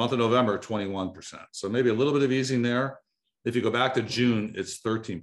Month 0.00 0.12
of 0.12 0.18
November, 0.18 0.58
21%. 0.58 1.44
So 1.52 1.68
maybe 1.68 1.90
a 1.90 1.92
little 1.92 2.14
bit 2.14 2.22
of 2.22 2.32
easing 2.32 2.62
there. 2.62 3.00
If 3.44 3.54
you 3.54 3.60
go 3.60 3.70
back 3.70 3.92
to 3.92 4.02
June, 4.02 4.54
it's 4.56 4.80
13%. 4.80 5.20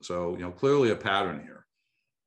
So, 0.00 0.36
you 0.36 0.44
know, 0.44 0.52
clearly 0.52 0.92
a 0.92 0.94
pattern 0.94 1.42
here. 1.42 1.66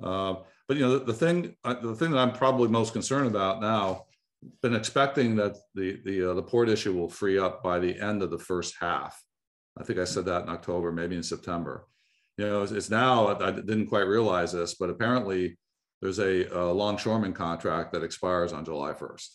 Uh, 0.04 0.42
but, 0.68 0.76
you 0.76 0.84
know, 0.84 1.00
the, 1.00 1.06
the 1.06 1.14
thing, 1.14 1.56
uh, 1.64 1.76
the 1.76 1.96
thing 1.96 2.12
that 2.12 2.18
I'm 2.18 2.34
probably 2.34 2.68
most 2.68 2.92
concerned 2.92 3.28
about 3.28 3.62
now, 3.62 4.08
been 4.62 4.76
expecting 4.76 5.38
that 5.38 5.56
the, 5.74 6.02
the, 6.04 6.32
uh, 6.32 6.34
the 6.34 6.44
port 6.44 6.68
issue 6.68 6.94
will 6.94 7.08
free 7.08 7.40
up 7.40 7.64
by 7.64 7.80
the 7.80 7.98
end 7.98 8.22
of 8.22 8.30
the 8.30 8.40
first 8.40 8.76
half. 8.78 9.18
I 9.80 9.86
think 9.86 9.98
I 9.98 10.04
said 10.04 10.26
that 10.26 10.44
in 10.44 10.50
October, 10.50 10.92
maybe 10.92 11.16
in 11.16 11.24
September. 11.24 11.88
You 12.38 12.46
know, 12.46 12.64
it's, 12.64 12.74
it's 12.74 12.90
now, 12.90 13.40
I 13.40 13.52
didn't 13.52 13.88
quite 13.88 14.02
realize 14.02 14.52
this, 14.52 14.74
but 14.74 14.90
apparently 14.90 15.58
there's 16.02 16.20
a, 16.20 16.44
a 16.48 16.74
longshoreman 16.74 17.32
contract 17.32 17.94
that 17.94 18.04
expires 18.04 18.52
on 18.52 18.66
July 18.66 18.92
1st. 18.92 19.30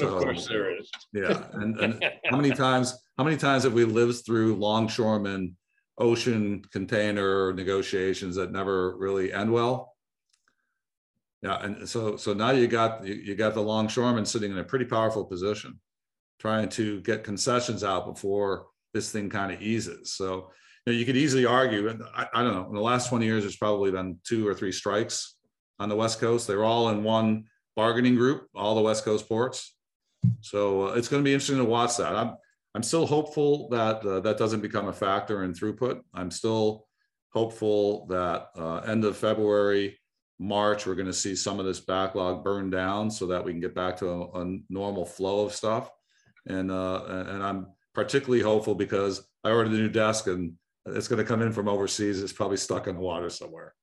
Of 0.00 0.22
course 0.22 0.48
there 0.48 0.76
is. 0.76 0.90
Yeah, 1.12 1.46
and, 1.54 1.78
and 1.80 2.04
how 2.24 2.36
many 2.36 2.50
times, 2.50 2.96
how 3.16 3.24
many 3.24 3.36
times 3.36 3.64
have 3.64 3.72
we 3.72 3.84
lived 3.84 4.24
through 4.24 4.56
longshoreman 4.56 5.56
ocean 5.98 6.62
container 6.72 7.52
negotiations 7.52 8.36
that 8.36 8.52
never 8.52 8.96
really 8.96 9.32
end 9.32 9.52
well? 9.52 9.94
Yeah, 11.42 11.62
and 11.62 11.88
so 11.88 12.16
so 12.16 12.32
now 12.32 12.50
you 12.50 12.66
got 12.66 13.06
you, 13.06 13.14
you 13.14 13.34
got 13.34 13.54
the 13.54 13.62
longshoreman 13.62 14.24
sitting 14.24 14.52
in 14.52 14.58
a 14.58 14.64
pretty 14.64 14.84
powerful 14.84 15.24
position, 15.24 15.78
trying 16.38 16.68
to 16.70 17.00
get 17.02 17.24
concessions 17.24 17.84
out 17.84 18.06
before 18.06 18.66
this 18.94 19.12
thing 19.12 19.28
kind 19.28 19.52
of 19.52 19.60
eases. 19.60 20.14
So 20.14 20.50
you, 20.86 20.92
know, 20.92 20.98
you 20.98 21.04
could 21.04 21.16
easily 21.16 21.44
argue, 21.44 21.88
and 21.88 22.02
I, 22.14 22.26
I 22.34 22.42
don't 22.42 22.54
know, 22.54 22.66
in 22.68 22.74
the 22.74 22.80
last 22.80 23.08
20 23.08 23.24
years, 23.26 23.42
there's 23.42 23.56
probably 23.56 23.90
been 23.90 24.18
two 24.24 24.46
or 24.48 24.54
three 24.54 24.72
strikes 24.72 25.36
on 25.78 25.88
the 25.88 25.96
West 25.96 26.20
Coast. 26.20 26.46
They 26.46 26.56
were 26.56 26.64
all 26.64 26.88
in 26.88 27.04
one 27.04 27.44
bargaining 27.76 28.16
group, 28.16 28.48
all 28.54 28.74
the 28.74 28.80
West 28.80 29.04
Coast 29.04 29.28
ports. 29.28 29.75
So 30.40 30.88
uh, 30.88 30.92
it's 30.94 31.08
going 31.08 31.22
to 31.22 31.24
be 31.24 31.32
interesting 31.32 31.58
to 31.58 31.64
watch 31.64 31.96
that. 31.96 32.14
I'm 32.14 32.36
I'm 32.74 32.82
still 32.82 33.06
hopeful 33.06 33.68
that 33.70 34.04
uh, 34.04 34.20
that 34.20 34.36
doesn't 34.36 34.60
become 34.60 34.88
a 34.88 34.92
factor 34.92 35.44
in 35.44 35.54
throughput. 35.54 36.02
I'm 36.12 36.30
still 36.30 36.86
hopeful 37.30 38.06
that 38.08 38.48
uh, 38.56 38.78
end 38.78 39.04
of 39.04 39.16
February, 39.16 39.98
March, 40.38 40.86
we're 40.86 40.94
going 40.94 41.06
to 41.06 41.12
see 41.12 41.34
some 41.34 41.58
of 41.58 41.64
this 41.64 41.80
backlog 41.80 42.44
burn 42.44 42.68
down 42.68 43.10
so 43.10 43.26
that 43.28 43.42
we 43.42 43.52
can 43.52 43.60
get 43.60 43.74
back 43.74 43.96
to 43.98 44.08
a, 44.08 44.42
a 44.42 44.58
normal 44.68 45.06
flow 45.06 45.46
of 45.46 45.54
stuff. 45.54 45.90
And 46.46 46.70
uh, 46.70 47.04
and 47.06 47.42
I'm 47.42 47.68
particularly 47.94 48.42
hopeful 48.42 48.74
because 48.74 49.26
I 49.42 49.50
ordered 49.50 49.72
a 49.72 49.76
new 49.76 49.88
desk 49.88 50.26
and 50.26 50.52
it's 50.84 51.08
going 51.08 51.18
to 51.18 51.24
come 51.24 51.42
in 51.42 51.52
from 51.52 51.68
overseas. 51.68 52.22
It's 52.22 52.32
probably 52.32 52.58
stuck 52.58 52.86
in 52.86 52.96
the 52.96 53.00
water 53.00 53.30
somewhere. 53.30 53.74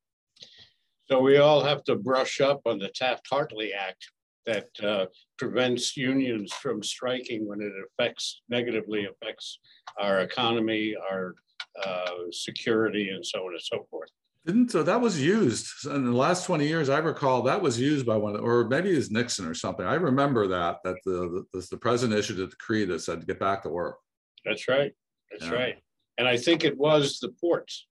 So 1.05 1.19
we 1.19 1.37
all 1.37 1.63
have 1.63 1.83
to 1.85 1.95
brush 1.95 2.39
up 2.41 2.61
on 2.65 2.79
the 2.79 2.89
Taft-Hartley 2.89 3.73
Act 3.73 4.05
that 4.45 4.67
uh, 4.83 5.05
prevents 5.37 5.95
unions 5.95 6.51
from 6.53 6.83
striking 6.83 7.47
when 7.47 7.61
it 7.61 7.71
affects, 7.87 8.41
negatively 8.49 9.05
affects 9.05 9.59
our 9.99 10.21
economy, 10.21 10.95
our 11.11 11.35
uh, 11.83 12.11
security, 12.31 13.09
and 13.09 13.25
so 13.25 13.39
on 13.39 13.53
and 13.53 13.61
so 13.61 13.85
forth. 13.89 14.09
Didn't 14.45 14.71
so 14.71 14.83
that 14.83 14.99
was 14.99 15.21
used 15.21 15.67
in 15.85 16.03
the 16.03 16.11
last 16.11 16.45
20 16.45 16.67
years? 16.67 16.89
I 16.89 16.99
recall 16.99 17.43
that 17.43 17.61
was 17.61 17.79
used 17.79 18.05
by 18.05 18.17
one, 18.17 18.37
or 18.37 18.65
maybe 18.65 18.91
it 18.91 18.97
was 18.97 19.09
Nixon 19.09 19.47
or 19.47 19.53
something. 19.53 19.85
I 19.85 19.93
remember 19.93 20.47
that 20.47 20.79
that 20.83 20.97
the 21.05 21.45
the, 21.53 21.65
the 21.71 21.77
president 21.77 22.19
issued 22.19 22.39
a 22.39 22.47
decree 22.47 22.83
that 22.85 22.99
said 22.99 23.25
get 23.25 23.39
back 23.39 23.63
to 23.63 23.69
work. 23.69 23.99
That's 24.43 24.67
right. 24.67 24.91
That's 25.31 25.45
yeah. 25.45 25.57
right. 25.57 25.75
And 26.17 26.27
I 26.27 26.35
think 26.35 26.65
it 26.65 26.77
was 26.77 27.19
the 27.19 27.29
ports 27.29 27.87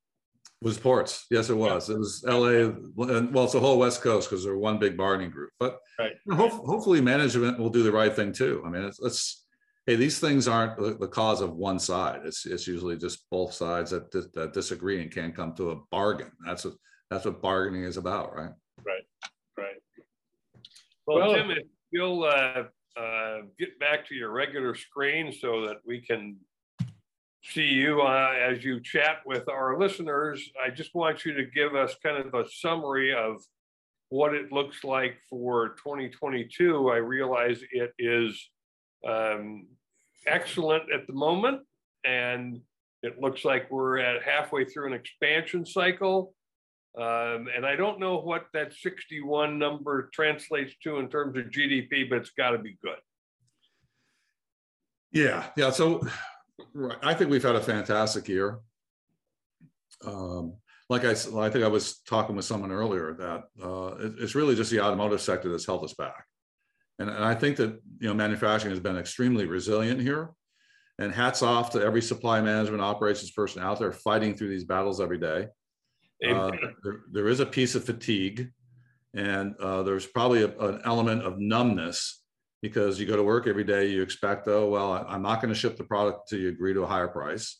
was 0.62 0.78
ports. 0.78 1.26
Yes, 1.30 1.50
it 1.50 1.56
was. 1.56 1.90
It 1.90 1.98
was 1.98 2.24
LA. 2.26 2.70
And 3.06 3.34
well, 3.34 3.44
it's 3.44 3.52
the 3.52 3.60
whole 3.60 3.78
West 3.78 4.02
Coast 4.02 4.30
because 4.30 4.44
they're 4.44 4.56
one 4.56 4.78
big 4.78 4.96
bargaining 4.96 5.30
group. 5.30 5.50
But 5.58 5.78
right. 5.98 6.12
ho- 6.30 6.64
hopefully, 6.64 7.00
management 7.00 7.58
will 7.58 7.70
do 7.70 7.82
the 7.82 7.92
right 7.92 8.14
thing 8.14 8.32
too. 8.32 8.62
I 8.64 8.70
mean, 8.70 8.84
it's, 8.84 9.00
it's 9.02 9.44
hey, 9.86 9.96
these 9.96 10.18
things 10.18 10.48
aren't 10.48 10.78
the, 10.78 10.94
the, 10.94 11.08
cause 11.08 11.40
of 11.40 11.54
one 11.54 11.78
side. 11.78 12.20
It's 12.24 12.46
it's 12.46 12.66
usually 12.66 12.96
just 12.96 13.28
both 13.30 13.52
sides 13.52 13.90
that 13.90 14.10
that 14.34 14.52
disagree 14.52 15.02
and 15.02 15.12
can't 15.12 15.34
come 15.34 15.54
to 15.56 15.72
a 15.72 15.76
bargain. 15.90 16.30
That's 16.46 16.64
what 16.64 16.74
that's 17.10 17.24
what 17.24 17.42
bargaining 17.42 17.84
is 17.84 17.96
about, 17.96 18.34
right? 18.34 18.52
Right. 18.84 19.04
Right. 19.58 19.76
Well, 21.06 21.18
well 21.18 21.34
Tim, 21.34 21.50
if 21.50 21.64
you'll 21.90 22.24
uh, 22.24 22.64
uh, 22.96 23.38
get 23.58 23.78
back 23.78 24.06
to 24.08 24.14
your 24.14 24.30
regular 24.30 24.74
screen 24.74 25.32
so 25.32 25.66
that 25.66 25.78
we 25.86 26.00
can 26.00 26.36
see 27.44 27.66
you 27.66 28.00
uh, 28.02 28.34
as 28.38 28.64
you 28.64 28.80
chat 28.80 29.18
with 29.26 29.48
our 29.48 29.78
listeners. 29.78 30.50
I 30.62 30.70
just 30.70 30.94
want 30.94 31.24
you 31.24 31.34
to 31.34 31.44
give 31.44 31.74
us 31.74 31.94
kind 32.02 32.24
of 32.24 32.34
a 32.34 32.48
summary 32.48 33.14
of 33.14 33.42
what 34.08 34.34
it 34.34 34.52
looks 34.52 34.84
like 34.84 35.16
for 35.28 35.70
2022. 35.70 36.90
I 36.90 36.96
realize 36.96 37.60
it 37.72 37.92
is 37.98 38.50
um, 39.06 39.66
excellent 40.26 40.84
at 40.92 41.06
the 41.06 41.12
moment, 41.12 41.62
and 42.04 42.60
it 43.02 43.18
looks 43.20 43.44
like 43.44 43.70
we're 43.70 43.98
at 43.98 44.22
halfway 44.22 44.64
through 44.64 44.88
an 44.88 44.92
expansion 44.92 45.66
cycle. 45.66 46.34
Um, 46.96 47.48
and 47.56 47.64
I 47.64 47.74
don't 47.74 47.98
know 47.98 48.18
what 48.18 48.46
that 48.52 48.74
61 48.74 49.58
number 49.58 50.10
translates 50.12 50.74
to 50.84 50.98
in 50.98 51.08
terms 51.08 51.36
of 51.38 51.46
GDP, 51.46 52.08
but 52.08 52.18
it's 52.18 52.30
got 52.30 52.50
to 52.50 52.58
be 52.58 52.76
good. 52.82 52.98
Yeah, 55.10 55.46
yeah. 55.56 55.70
So 55.70 56.06
Right. 56.74 56.98
I 57.02 57.14
think 57.14 57.30
we've 57.30 57.42
had 57.42 57.56
a 57.56 57.60
fantastic 57.60 58.28
year. 58.28 58.60
Um, 60.04 60.54
like 60.88 61.04
I, 61.04 61.12
I 61.12 61.48
think 61.48 61.64
I 61.64 61.68
was 61.68 62.00
talking 62.00 62.36
with 62.36 62.44
someone 62.44 62.70
earlier 62.70 63.14
that 63.14 63.44
uh, 63.62 63.94
it, 63.96 64.14
it's 64.18 64.34
really 64.34 64.54
just 64.54 64.70
the 64.70 64.80
automotive 64.80 65.20
sector 65.20 65.50
that's 65.50 65.66
held 65.66 65.84
us 65.84 65.94
back. 65.94 66.24
And, 66.98 67.08
and 67.08 67.24
I 67.24 67.34
think 67.34 67.56
that, 67.56 67.80
you 67.98 68.08
know, 68.08 68.14
manufacturing 68.14 68.72
has 68.72 68.80
been 68.80 68.96
extremely 68.96 69.46
resilient 69.46 70.00
here 70.00 70.30
and 70.98 71.12
hats 71.12 71.42
off 71.42 71.70
to 71.70 71.82
every 71.82 72.02
supply 72.02 72.40
management 72.40 72.82
operations 72.82 73.30
person 73.30 73.62
out 73.62 73.78
there 73.78 73.92
fighting 73.92 74.34
through 74.34 74.50
these 74.50 74.64
battles 74.64 75.00
every 75.00 75.18
day. 75.18 75.48
Uh, 76.24 76.52
there, 76.84 77.00
there 77.10 77.28
is 77.28 77.40
a 77.40 77.46
piece 77.46 77.74
of 77.74 77.84
fatigue 77.84 78.50
and 79.14 79.56
uh, 79.56 79.82
there's 79.82 80.06
probably 80.06 80.42
a, 80.42 80.58
an 80.58 80.80
element 80.84 81.22
of 81.22 81.38
numbness 81.38 82.21
because 82.62 82.98
you 82.98 83.06
go 83.06 83.16
to 83.16 83.22
work 83.24 83.48
every 83.48 83.64
day, 83.64 83.88
you 83.88 84.02
expect, 84.02 84.46
oh, 84.46 84.68
well, 84.68 85.04
I'm 85.08 85.20
not 85.20 85.42
going 85.42 85.52
to 85.52 85.58
ship 85.58 85.76
the 85.76 85.84
product 85.84 86.28
till 86.28 86.38
you 86.38 86.48
agree 86.48 86.72
to 86.72 86.82
a 86.82 86.86
higher 86.86 87.08
price. 87.08 87.58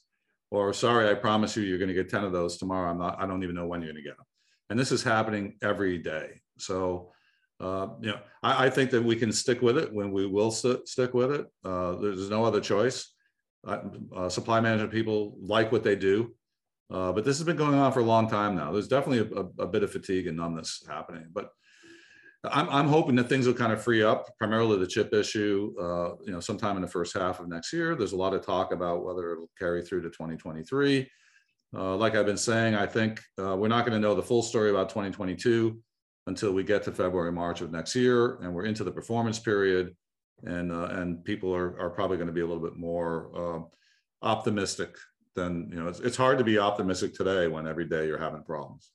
Or 0.50 0.72
sorry, 0.72 1.10
I 1.10 1.14
promise 1.14 1.56
you, 1.56 1.64
you're 1.64 1.78
going 1.78 1.88
to 1.88 1.94
get 1.94 2.08
10 2.08 2.24
of 2.24 2.32
those 2.32 2.56
tomorrow. 2.56 2.90
I'm 2.90 2.98
not, 2.98 3.20
I 3.20 3.26
don't 3.26 3.42
even 3.42 3.56
know 3.56 3.66
when 3.66 3.82
you're 3.82 3.92
going 3.92 4.02
to 4.02 4.08
get 4.08 4.16
them. 4.16 4.26
And 4.70 4.78
this 4.78 4.92
is 4.92 5.02
happening 5.02 5.56
every 5.60 5.98
day. 5.98 6.40
So, 6.58 7.12
uh, 7.58 7.88
you 8.00 8.10
know, 8.10 8.18
I, 8.42 8.66
I, 8.66 8.70
think 8.70 8.90
that 8.90 9.02
we 9.02 9.16
can 9.16 9.32
stick 9.32 9.60
with 9.60 9.76
it 9.78 9.92
when 9.92 10.12
we 10.12 10.26
will 10.26 10.50
st- 10.50 10.88
stick 10.88 11.14
with 11.14 11.32
it. 11.32 11.46
Uh, 11.64 11.96
there's 11.96 12.30
no 12.30 12.44
other 12.44 12.60
choice. 12.60 13.12
Uh 13.64 14.28
supply 14.28 14.58
management 14.58 14.90
people 14.90 15.36
like 15.40 15.70
what 15.70 15.84
they 15.84 15.94
do. 15.94 16.34
Uh, 16.90 17.12
but 17.12 17.24
this 17.24 17.38
has 17.38 17.46
been 17.46 17.56
going 17.56 17.74
on 17.74 17.92
for 17.92 18.00
a 18.00 18.04
long 18.04 18.28
time 18.28 18.56
now. 18.56 18.72
There's 18.72 18.88
definitely 18.88 19.36
a, 19.36 19.40
a, 19.40 19.64
a 19.64 19.68
bit 19.68 19.84
of 19.84 19.92
fatigue 19.92 20.26
and 20.26 20.36
numbness 20.36 20.84
happening. 20.88 21.26
But 21.32 21.50
I'm, 22.44 22.68
I'm 22.70 22.88
hoping 22.88 23.14
that 23.16 23.28
things 23.28 23.46
will 23.46 23.54
kind 23.54 23.72
of 23.72 23.82
free 23.82 24.02
up, 24.02 24.28
primarily 24.36 24.78
the 24.78 24.86
chip 24.86 25.14
issue, 25.14 25.72
uh, 25.80 26.16
you 26.24 26.32
know, 26.32 26.40
sometime 26.40 26.76
in 26.76 26.82
the 26.82 26.88
first 26.88 27.14
half 27.14 27.38
of 27.38 27.48
next 27.48 27.72
year. 27.72 27.94
There's 27.94 28.12
a 28.12 28.16
lot 28.16 28.34
of 28.34 28.44
talk 28.44 28.72
about 28.72 29.04
whether 29.04 29.32
it'll 29.32 29.50
carry 29.58 29.82
through 29.82 30.02
to 30.02 30.08
2023. 30.08 31.08
Uh, 31.74 31.96
like 31.96 32.16
I've 32.16 32.26
been 32.26 32.36
saying, 32.36 32.74
I 32.74 32.86
think 32.86 33.20
uh, 33.40 33.56
we're 33.56 33.68
not 33.68 33.86
going 33.86 34.00
to 34.00 34.06
know 34.06 34.14
the 34.14 34.22
full 34.22 34.42
story 34.42 34.70
about 34.70 34.88
2022 34.88 35.80
until 36.26 36.52
we 36.52 36.64
get 36.64 36.82
to 36.84 36.92
February, 36.92 37.32
March 37.32 37.60
of 37.60 37.70
next 37.70 37.94
year, 37.94 38.36
and 38.42 38.52
we're 38.52 38.64
into 38.64 38.84
the 38.84 38.92
performance 38.92 39.38
period, 39.38 39.94
and 40.44 40.70
uh, 40.70 40.88
and 40.90 41.24
people 41.24 41.54
are 41.54 41.78
are 41.80 41.90
probably 41.90 42.16
going 42.16 42.26
to 42.26 42.32
be 42.32 42.42
a 42.42 42.46
little 42.46 42.62
bit 42.62 42.76
more 42.76 43.30
uh, 43.34 43.60
optimistic 44.26 44.96
than 45.34 45.68
you 45.70 45.80
know. 45.80 45.88
It's, 45.88 46.00
it's 46.00 46.16
hard 46.16 46.38
to 46.38 46.44
be 46.44 46.58
optimistic 46.58 47.14
today 47.14 47.48
when 47.48 47.66
every 47.66 47.86
day 47.86 48.06
you're 48.06 48.18
having 48.18 48.42
problems 48.42 48.90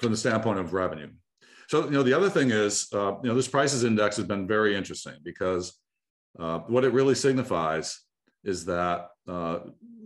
from 0.00 0.10
the 0.10 0.16
standpoint 0.16 0.58
of 0.58 0.74
revenue. 0.74 1.08
So, 1.68 1.84
you 1.84 1.90
know, 1.90 2.02
the 2.02 2.12
other 2.12 2.30
thing 2.30 2.50
is, 2.50 2.88
uh, 2.92 3.14
you 3.22 3.28
know, 3.28 3.34
this 3.34 3.48
prices 3.48 3.82
index 3.82 4.16
has 4.16 4.26
been 4.26 4.46
very 4.46 4.76
interesting 4.76 5.14
because 5.24 5.78
uh, 6.38 6.60
what 6.60 6.84
it 6.84 6.92
really 6.92 7.14
signifies 7.14 8.00
is 8.44 8.64
that 8.66 9.08
uh, 9.26 9.58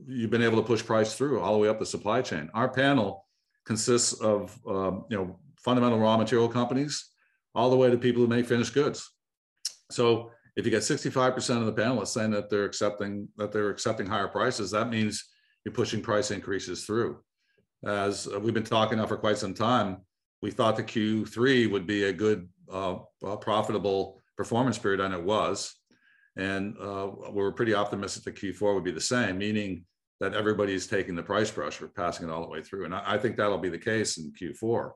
you've 0.07 0.31
been 0.31 0.42
able 0.42 0.57
to 0.57 0.66
push 0.66 0.85
price 0.85 1.14
through 1.14 1.40
all 1.40 1.53
the 1.53 1.59
way 1.59 1.68
up 1.68 1.79
the 1.79 1.87
supply 1.87 2.23
chain. 2.23 2.49
Our 2.55 2.68
panel 2.68 3.27
consists 3.66 4.14
of, 4.14 4.59
um, 4.66 5.05
you 5.11 5.18
know, 5.18 5.38
fundamental 5.59 5.99
raw 5.99 6.16
material 6.16 6.49
companies 6.49 7.11
all 7.55 7.68
the 7.68 7.77
way 7.77 7.90
to 7.90 7.99
people 7.99 8.23
who 8.23 8.29
make 8.29 8.46
finished 8.46 8.73
goods. 8.73 9.11
So 9.90 10.31
if 10.57 10.64
you 10.64 10.70
get 10.70 10.85
sixty-five 10.85 11.35
percent 11.35 11.61
of 11.61 11.66
the 11.66 11.83
panelists 11.83 12.09
saying 12.09 12.31
that 12.31 12.49
they're 12.49 12.64
accepting, 12.64 13.29
that 13.37 13.53
they're 13.53 13.70
accepting 13.70 14.07
higher 14.07 14.29
prices, 14.29 14.70
that 14.70 14.88
means 14.88 15.29
you're 15.64 15.75
pushing 15.75 16.01
price 16.01 16.31
increases 16.31 16.87
through. 16.87 17.18
As 17.85 18.27
we've 18.40 18.55
been 18.55 18.62
talking 18.64 18.99
now 18.99 19.07
for 19.07 19.16
quite 19.16 19.38
some 19.38 19.53
time, 19.55 19.99
we 20.42 20.50
thought 20.50 20.76
the 20.76 20.83
Q3 20.83 21.70
would 21.70 21.87
be 21.87 22.05
a 22.05 22.12
good, 22.12 22.48
uh, 22.72 22.96
uh, 23.24 23.37
profitable 23.37 24.20
performance 24.37 24.79
period, 24.79 25.00
and 25.00 25.14
it 25.14 25.22
was. 25.22 25.74
And 26.37 26.76
uh, 26.81 27.11
we 27.31 27.42
were 27.42 27.53
pretty 27.53 27.74
optimistic 27.74 28.24
that 28.24 28.37
Q4 28.37 28.74
would 28.74 28.85
be 28.85 28.92
the 28.92 29.00
same, 29.00 29.38
meaning 29.38 29.85
that 30.20 30.35
everybody's 30.35 30.87
taking 30.87 31.14
the 31.14 31.22
price 31.22 31.50
pressure, 31.50 31.88
passing 31.88 32.29
it 32.29 32.33
all 32.33 32.42
the 32.42 32.48
way 32.48 32.62
through. 32.62 32.85
And 32.85 32.94
I, 32.94 33.03
I 33.14 33.18
think 33.18 33.37
that'll 33.37 33.59
be 33.59 33.68
the 33.68 33.79
case 33.79 34.18
in 34.18 34.33
Q4. 34.33 34.92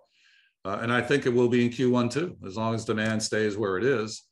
Uh, 0.66 0.78
and 0.80 0.92
I 0.92 1.02
think 1.02 1.26
it 1.26 1.34
will 1.34 1.48
be 1.48 1.64
in 1.64 1.70
Q1 1.70 2.10
too, 2.10 2.36
as 2.46 2.56
long 2.56 2.74
as 2.74 2.84
demand 2.84 3.22
stays 3.22 3.56
where 3.56 3.76
it 3.76 3.84
is. 3.84 4.22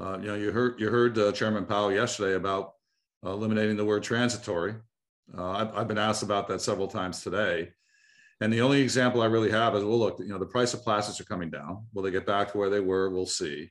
Uh, 0.00 0.18
you 0.20 0.26
know, 0.26 0.34
you 0.34 0.50
heard 0.50 0.80
you 0.80 0.88
heard 0.88 1.16
uh, 1.18 1.32
Chairman 1.32 1.64
Powell 1.64 1.92
yesterday 1.92 2.34
about 2.34 2.72
eliminating 3.24 3.76
the 3.76 3.84
word 3.84 4.02
transitory. 4.02 4.74
Uh, 5.36 5.50
I've, 5.50 5.76
I've 5.76 5.88
been 5.88 5.98
asked 5.98 6.22
about 6.22 6.48
that 6.48 6.60
several 6.60 6.88
times 6.88 7.22
today. 7.22 7.70
And 8.40 8.52
the 8.52 8.60
only 8.60 8.80
example 8.80 9.22
I 9.22 9.26
really 9.26 9.50
have 9.50 9.74
is, 9.74 9.84
well, 9.84 9.98
look, 9.98 10.18
you 10.18 10.28
know, 10.28 10.38
the 10.38 10.46
price 10.46 10.74
of 10.74 10.82
plastics 10.82 11.20
are 11.20 11.24
coming 11.24 11.50
down. 11.50 11.86
Will 11.92 12.02
they 12.02 12.10
get 12.10 12.26
back 12.26 12.52
to 12.52 12.58
where 12.58 12.70
they 12.70 12.80
were? 12.80 13.10
We'll 13.10 13.26
see. 13.26 13.70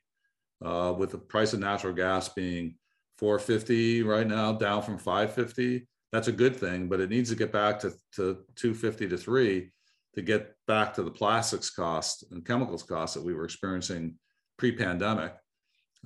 Uh, 0.63 0.93
with 0.97 1.11
the 1.11 1.17
price 1.17 1.53
of 1.53 1.59
natural 1.59 1.93
gas 1.93 2.29
being 2.29 2.75
450 3.17 4.03
right 4.03 4.25
now, 4.25 4.53
down 4.53 4.81
from 4.81 4.97
550, 4.97 5.87
that's 6.11 6.27
a 6.27 6.31
good 6.31 6.55
thing, 6.55 6.87
but 6.87 7.01
it 7.01 7.09
needs 7.09 7.29
to 7.29 7.35
get 7.35 7.51
back 7.51 7.79
to, 7.79 7.89
to 8.15 8.37
250 8.55 9.09
to 9.09 9.17
three 9.17 9.71
to 10.13 10.21
get 10.21 10.55
back 10.67 10.93
to 10.93 11.03
the 11.03 11.11
plastics 11.11 11.69
cost 11.69 12.23
and 12.31 12.45
chemicals 12.45 12.83
cost 12.83 13.15
that 13.15 13.23
we 13.23 13.33
were 13.33 13.45
experiencing 13.45 14.15
pre-pandemic. 14.57 15.33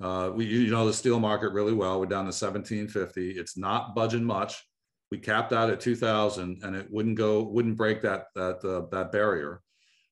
Uh, 0.00 0.30
we, 0.34 0.46
you 0.46 0.70
know, 0.70 0.86
the 0.86 0.92
steel 0.92 1.20
market 1.20 1.52
really 1.52 1.72
well. 1.72 2.00
We're 2.00 2.06
down 2.06 2.24
to 2.24 2.28
1750. 2.28 3.32
It's 3.32 3.58
not 3.58 3.94
budging 3.94 4.24
much. 4.24 4.64
We 5.10 5.18
capped 5.18 5.52
out 5.52 5.70
at 5.70 5.80
2000 5.80 6.62
and 6.62 6.76
it 6.76 6.90
wouldn't 6.90 7.16
go, 7.16 7.42
wouldn't 7.42 7.76
break 7.76 8.02
that, 8.02 8.26
that, 8.34 8.64
uh, 8.64 8.86
that 8.90 9.10
barrier, 9.12 9.62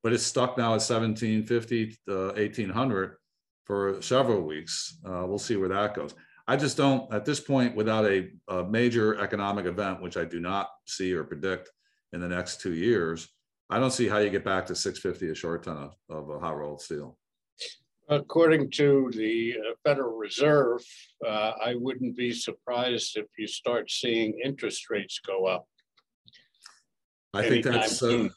but 0.03 0.13
it's 0.13 0.25
stuck 0.25 0.57
now 0.57 0.69
at 0.69 0.83
1750 0.83 1.97
to 2.09 2.27
1800 2.29 3.17
for 3.65 4.01
several 4.01 4.43
weeks. 4.43 4.99
Uh, 5.05 5.25
we'll 5.27 5.39
see 5.39 5.57
where 5.57 5.69
that 5.69 5.95
goes. 5.95 6.15
I 6.49 6.57
just 6.57 6.77
don't, 6.77 7.13
at 7.13 7.25
this 7.25 7.41
point, 7.41 7.75
without 7.75 8.07
a, 8.07 8.31
a 8.49 8.65
major 8.65 9.19
economic 9.21 9.67
event, 9.67 10.01
which 10.01 10.17
I 10.17 10.25
do 10.25 10.39
not 10.39 10.71
see 10.87 11.13
or 11.13 11.25
predict 11.25 11.71
in 12.13 12.21
the 12.21 12.29
next 12.29 12.61
two 12.61 12.73
years, 12.73 13.29
I 13.69 13.81
don't 13.81 13.91
see 13.91 14.09
how 14.09 14.19
you 14.19 14.31
get 14.31 14.45
back 14.45 14.67
to 14.67 14.77
650 14.77 15.33
a 15.33 15.35
short 15.35 15.65
ton 15.65 15.77
of, 15.77 15.97
of 16.09 16.31
a 16.31 16.39
hot 16.39 16.57
rolled 16.57 16.81
steel. 16.81 17.19
According 18.09 18.71
to 18.73 19.11
the 19.15 19.57
uh, 19.59 19.75
Federal 19.83 20.17
Reserve, 20.17 20.81
uh, 21.27 21.53
I 21.61 21.75
wouldn't 21.75 22.17
be 22.17 22.33
surprised 22.33 23.17
if 23.17 23.27
you 23.37 23.49
start 23.49 23.91
seeing 23.91 24.39
interest 24.45 24.91
rates 24.91 25.19
go 25.27 25.47
up. 25.47 25.67
I 27.35 27.49
think 27.49 27.65
that's, 27.65 28.03
uh, 28.03 28.29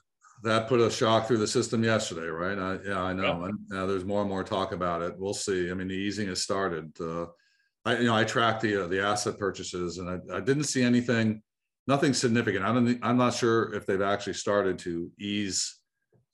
that 0.44 0.68
put 0.68 0.80
a 0.80 0.90
shock 0.90 1.28
through 1.28 1.38
the 1.38 1.48
system 1.48 1.84
yesterday, 1.84 2.28
right? 2.28 2.58
I, 2.58 2.80
yeah, 2.84 3.02
I 3.02 3.14
know. 3.14 3.44
And 3.44 3.60
uh, 3.72 3.86
there's 3.86 4.06
more 4.06 4.22
and 4.22 4.30
more 4.30 4.44
talk 4.44 4.72
about 4.72 5.02
it. 5.02 5.14
We'll 5.18 5.34
see. 5.34 5.70
I 5.70 5.74
mean, 5.76 5.88
the 5.88 5.94
easing 5.94 6.28
has 6.30 6.42
started. 6.42 6.92
Uh, 7.00 7.28
I, 7.86 7.98
you 7.98 8.06
know, 8.06 8.16
I 8.16 8.24
tracked 8.24 8.62
the, 8.62 8.86
uh, 8.86 8.88
the 8.88 9.02
asset 9.02 9.38
purchases 9.38 10.00
and 10.00 10.10
I, 10.10 10.38
I 10.38 10.40
didn't 10.40 10.64
see 10.66 10.82
anything, 10.82 11.42
nothing 11.88 12.14
significant. 12.14 12.66
I 12.66 12.74
don't, 12.74 13.00
I'm 13.04 13.18
not 13.18 13.36
sure 13.36 13.74
if 13.74 13.86
they've 13.86 14.02
actually 14.02 14.34
started 14.34 14.80
to 14.80 15.12
ease 15.20 15.79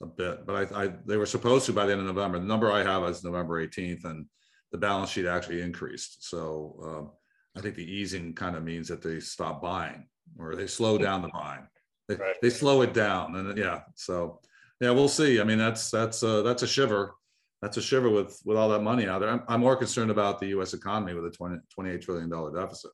a 0.01 0.05
bit, 0.05 0.45
but 0.45 0.71
I, 0.73 0.84
I, 0.86 0.93
they 1.05 1.17
were 1.17 1.25
supposed 1.25 1.65
to 1.67 1.73
by 1.73 1.86
the 1.86 1.93
end 1.93 2.01
of 2.01 2.08
November. 2.08 2.39
The 2.39 2.45
number 2.45 2.71
I 2.71 2.84
have 2.84 3.03
is 3.05 3.23
November 3.23 3.65
18th 3.65 4.05
and 4.05 4.25
the 4.71 4.77
balance 4.77 5.10
sheet 5.10 5.25
actually 5.25 5.62
increased. 5.62 6.27
So 6.29 6.79
um, 6.84 7.12
I 7.58 7.62
think 7.62 7.75
the 7.75 7.89
easing 7.89 8.34
kind 8.34 8.55
of 8.55 8.63
means 8.63 8.88
that 8.89 9.01
they 9.01 9.19
stop 9.19 9.62
buying 9.62 10.08
or 10.38 10.55
they 10.55 10.67
slow 10.67 10.97
down 10.97 11.21
the 11.21 11.29
buying. 11.29 11.67
They, 12.08 12.15
Right. 12.15 12.36
they 12.41 12.49
slow 12.49 12.81
it 12.81 12.93
down 12.93 13.36
and 13.36 13.58
yeah, 13.58 13.81
so 13.95 14.41
yeah, 14.81 14.91
we'll 14.91 15.08
see. 15.08 15.39
I 15.39 15.43
mean, 15.45 15.58
that's, 15.58 15.89
that's, 15.89 16.21
uh, 16.23 16.41
that's 16.41 16.62
a 16.63 16.67
shiver. 16.67 17.15
That's 17.62 17.77
a 17.77 17.81
shiver 17.81 18.10
with, 18.10 18.39
with 18.45 18.58
all 18.58 18.69
that 18.69 18.81
money 18.84 19.08
out 19.08 19.19
there. 19.21 19.29
I'm, 19.29 19.43
I'm 19.47 19.62
more 19.62 19.77
concerned 19.77 20.12
about 20.12 20.39
the 20.39 20.47
US 20.60 20.73
economy 20.73 21.13
with 21.13 21.25
a 21.25 21.31
20, 21.31 21.58
28 21.73 22.01
trillion 22.01 22.29
dollar 22.29 22.53
deficit. 22.53 22.91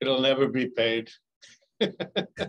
It'll 0.00 0.20
never 0.20 0.48
be 0.48 0.66
paid. 0.66 1.08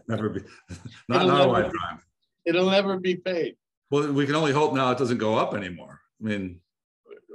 Never 0.07 0.29
be, 0.29 0.41
not 1.09 1.21
It'll 1.23 1.31
our 1.31 1.37
never- 1.39 1.49
lifetime. 1.51 1.99
It'll 2.45 2.69
never 2.69 2.99
be 2.99 3.15
paid. 3.15 3.55
Well, 3.91 4.11
we 4.11 4.25
can 4.25 4.35
only 4.35 4.51
hope 4.51 4.73
now 4.73 4.91
it 4.91 4.97
doesn't 4.97 5.17
go 5.17 5.35
up 5.35 5.53
anymore. 5.53 5.99
I 6.21 6.27
mean, 6.27 6.59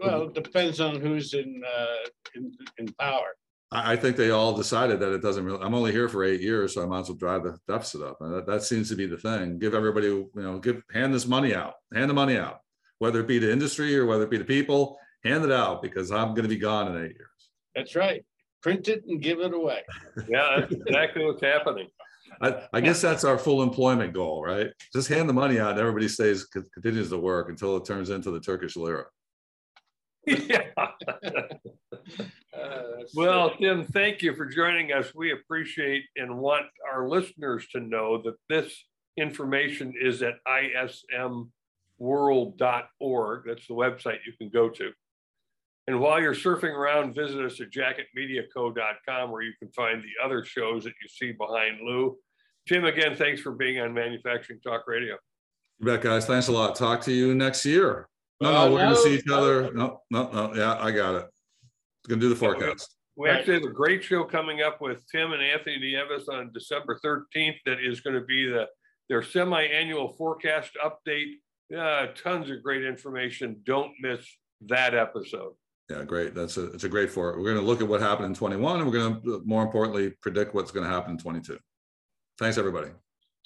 Well, 0.03 0.25
it 0.25 0.35
depends 0.35 0.81
on 0.81 1.01
who's 1.01 1.35
in, 1.35 1.63
uh, 1.67 2.09
in, 2.35 2.53
in 2.79 2.93
power. 2.95 3.37
I, 3.71 3.93
I 3.93 3.97
think 3.97 4.17
they 4.17 4.31
all 4.31 4.55
decided 4.57 5.01
that 5.01 5.13
it 5.13 5.23
doesn't 5.23 5.45
really, 5.45 5.63
I'm 5.63 5.75
only 5.75 5.93
here 5.93 6.09
for 6.09 6.25
eight 6.25 6.41
years, 6.41 6.75
so 6.75 6.83
I 6.83 6.87
might 6.87 7.01
as 7.01 7.09
well 7.09 7.17
drive 7.19 7.45
the 7.45 7.59
deficit 7.69 8.03
up. 8.03 8.19
And 8.21 8.35
that, 8.35 8.47
that 8.47 8.63
seems 8.63 8.89
to 8.89 8.97
be 8.97 9.07
the 9.07 9.19
thing. 9.19 9.59
Give 9.59 9.75
everybody, 9.75 10.07
you 10.09 10.31
know, 10.35 10.59
give, 10.59 10.83
hand 10.93 11.15
this 11.15 11.27
money 11.27 11.55
out, 11.55 11.75
hand 11.95 12.11
the 12.11 12.15
money 12.15 12.37
out. 12.37 12.61
Whether 12.99 13.21
it 13.21 13.29
be 13.29 13.39
to 13.39 13.53
industry 13.53 13.97
or 13.97 14.07
whether 14.07 14.25
it 14.25 14.31
be 14.31 14.39
to 14.39 14.45
people, 14.45 14.99
hand 15.25 15.45
it 15.45 15.53
out 15.53 15.83
because 15.83 16.11
I'm 16.11 16.35
gonna 16.35 16.49
be 16.49 16.57
gone 16.57 16.89
in 16.89 17.05
eight 17.05 17.17
years. 17.17 17.51
That's 17.77 17.95
right. 17.95 18.25
Print 18.63 18.89
it 18.89 19.05
and 19.07 19.23
give 19.23 19.39
it 19.41 19.55
away. 19.55 19.83
Yeah, 20.29 20.57
that's 20.59 20.73
exactly 20.73 21.25
what's 21.25 21.43
happening. 21.43 21.89
I, 22.41 22.63
I 22.73 22.81
guess 22.81 23.01
that's 23.01 23.25
our 23.25 23.39
full 23.39 23.63
employment 23.63 24.13
goal, 24.13 24.43
right? 24.43 24.69
Just 24.93 25.09
hand 25.09 25.29
the 25.29 25.33
money 25.33 25.59
out 25.59 25.73
and 25.73 25.81
everybody 25.81 26.09
stays, 26.09 26.45
continues 26.45 27.11
to 27.11 27.19
work 27.19 27.49
until 27.49 27.77
it 27.77 27.85
turns 27.85 28.11
into 28.11 28.31
the 28.31 28.41
Turkish 28.41 28.77
lira. 28.77 29.07
Yeah. 30.27 30.67
Uh, 32.59 33.05
Well, 33.15 33.51
Tim, 33.57 33.87
thank 33.87 34.23
you 34.23 34.35
for 34.35 34.47
joining 34.47 34.93
us. 34.93 35.15
We 35.15 35.31
appreciate 35.33 36.05
and 36.17 36.39
want 36.39 36.67
our 36.91 37.09
listeners 37.09 37.69
to 37.69 37.81
know 37.81 38.21
that 38.23 38.35
this 38.49 38.85
information 39.17 39.95
is 40.01 40.23
at 40.23 40.35
ismworld.org. 42.01 43.43
That's 43.47 43.67
the 43.67 43.75
website 43.75 44.19
you 44.27 44.33
can 44.39 44.49
go 44.49 44.69
to. 44.71 44.91
And 45.87 46.01
while 46.01 46.21
you're 46.21 46.35
surfing 46.35 46.75
around, 46.75 47.15
visit 47.15 47.43
us 47.45 47.61
at 47.61 47.71
jacketmediaco.com 47.71 49.31
where 49.31 49.43
you 49.43 49.53
can 49.59 49.71
find 49.71 50.03
the 50.03 50.25
other 50.25 50.45
shows 50.45 50.85
that 50.85 50.95
you 51.03 51.09
see 51.09 51.33
behind 51.33 51.81
Lou. 51.83 52.17
Tim, 52.69 52.85
again, 52.85 53.17
thanks 53.17 53.41
for 53.41 53.53
being 53.53 53.81
on 53.81 53.95
Manufacturing 53.95 54.61
Talk 54.61 54.85
Radio. 54.87 55.17
You 55.79 55.87
bet, 55.87 56.03
guys. 56.03 56.27
Thanks 56.27 56.49
a 56.49 56.53
lot. 56.53 56.77
Talk 56.77 57.01
to 57.03 57.13
you 57.13 57.35
next 57.35 57.65
year. 57.65 58.09
No, 58.41 58.49
Uh, 58.49 58.53
no, 58.67 58.73
we're 58.73 58.79
gonna 58.81 58.97
see 58.97 59.15
each 59.17 59.29
other. 59.29 59.73
No, 59.73 60.03
no, 60.11 60.31
no. 60.31 60.55
Yeah, 60.55 60.77
I 60.79 60.91
got 60.91 61.15
it. 61.15 61.27
Gonna 62.09 62.21
do 62.21 62.29
the 62.29 62.37
forecast. 62.37 62.95
We 63.17 63.29
actually 63.29 63.55
have 63.55 63.65
a 63.65 63.73
great 63.73 64.05
show 64.05 64.23
coming 64.23 64.63
up 64.63 64.81
with 64.81 65.03
Tim 65.11 65.33
and 65.33 65.43
Anthony 65.43 65.79
Nieves 65.79 66.29
on 66.29 66.53
December 66.53 66.99
thirteenth. 67.03 67.57
That 67.67 67.81
is 67.81 68.01
going 68.01 68.15
to 68.15 68.25
be 68.25 68.49
the 68.49 68.69
their 69.09 69.23
semi-annual 69.23 70.11
forecast 70.11 70.77
update. 70.85 71.33
Yeah, 71.71 72.07
tons 72.15 72.49
of 72.51 72.63
great 72.63 72.85
information. 72.85 73.61
Don't 73.65 73.93
miss 74.01 74.21
that 74.67 74.95
episode. 74.95 75.55
Yeah, 75.91 76.05
great. 76.05 76.35
That's 76.35 76.59
a, 76.59 76.67
it's 76.73 76.85
a 76.85 76.89
great 76.89 77.11
for 77.11 77.31
it. 77.31 77.41
We're 77.41 77.55
gonna 77.55 77.67
look 77.67 77.81
at 77.81 77.89
what 77.89 78.01
happened 78.01 78.27
in 78.27 78.35
twenty-one 78.35 78.81
and 78.81 78.91
we're 78.91 78.99
gonna, 78.99 79.37
uh, 79.37 79.41
more 79.45 79.63
importantly, 79.63 80.11
predict 80.23 80.55
what's 80.55 80.71
gonna 80.71 80.87
happen 80.89 81.13
in 81.13 81.19
twenty-two. 81.19 81.59
Thanks, 82.39 82.57
everybody. 82.57 82.91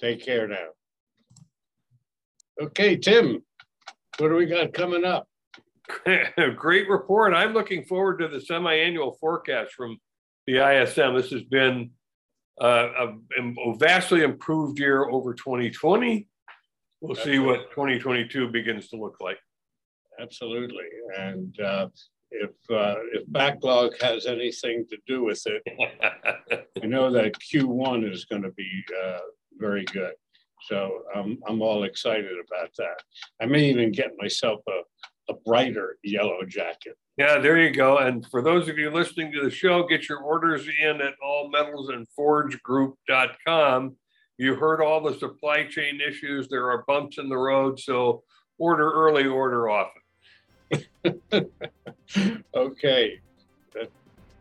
Take 0.00 0.24
care 0.24 0.46
now. 0.46 0.68
Okay, 2.60 2.96
Tim, 2.96 3.42
what 4.18 4.28
do 4.28 4.34
we 4.34 4.46
got 4.46 4.74
coming 4.74 5.04
up? 5.04 5.26
great 6.56 6.88
report. 6.88 7.32
I'm 7.32 7.54
looking 7.54 7.84
forward 7.84 8.18
to 8.18 8.28
the 8.28 8.40
semi-annual 8.40 9.16
forecast 9.20 9.72
from 9.72 9.98
the 10.46 10.58
ISM. 10.58 11.16
This 11.16 11.30
has 11.30 11.42
been 11.42 11.90
uh, 12.60 12.88
a, 12.98 13.40
a 13.40 13.76
vastly 13.78 14.22
improved 14.22 14.78
year 14.78 15.08
over 15.08 15.34
2020. 15.34 16.28
We'll 17.00 17.16
see 17.16 17.38
what 17.38 17.70
2022 17.70 18.48
begins 18.48 18.88
to 18.90 18.96
look 18.96 19.16
like. 19.20 19.38
Absolutely. 20.20 20.84
And 21.18 21.58
uh, 21.58 21.88
if, 22.32 22.50
uh, 22.70 22.96
if 23.12 23.24
backlog 23.28 23.92
has 24.00 24.26
anything 24.26 24.86
to 24.90 24.96
do 25.06 25.22
with 25.24 25.42
it, 25.46 25.62
I 26.82 26.86
know 26.86 27.12
that 27.12 27.38
Q1 27.38 28.10
is 28.10 28.24
going 28.24 28.42
to 28.42 28.52
be 28.52 28.84
uh, 29.04 29.18
very 29.58 29.84
good. 29.86 30.12
So 30.68 31.02
I'm, 31.14 31.38
I'm 31.46 31.62
all 31.62 31.84
excited 31.84 32.32
about 32.46 32.70
that. 32.78 33.02
I 33.40 33.46
may 33.46 33.64
even 33.64 33.92
get 33.92 34.12
myself 34.18 34.60
a, 34.68 34.82
a 35.32 35.36
brighter 35.44 35.98
yellow 36.02 36.44
jacket. 36.46 36.96
Yeah, 37.16 37.38
there 37.38 37.58
you 37.58 37.70
go. 37.70 37.98
And 37.98 38.26
for 38.30 38.42
those 38.42 38.68
of 38.68 38.78
you 38.78 38.90
listening 38.90 39.30
to 39.32 39.42
the 39.42 39.50
show, 39.50 39.86
get 39.86 40.08
your 40.08 40.20
orders 40.20 40.66
in 40.66 41.00
at 41.00 41.14
allmetalsandforgegroup.com. 41.24 43.96
You 44.38 44.54
heard 44.54 44.80
all 44.80 45.02
the 45.02 45.18
supply 45.18 45.64
chain 45.64 46.00
issues. 46.00 46.48
There 46.48 46.70
are 46.70 46.84
bumps 46.86 47.18
in 47.18 47.28
the 47.28 47.36
road. 47.36 47.78
So 47.78 48.22
order 48.58 48.90
early, 48.90 49.26
order 49.26 49.68
often. 49.68 50.01
Okay, 52.54 53.20
that, 53.72 53.90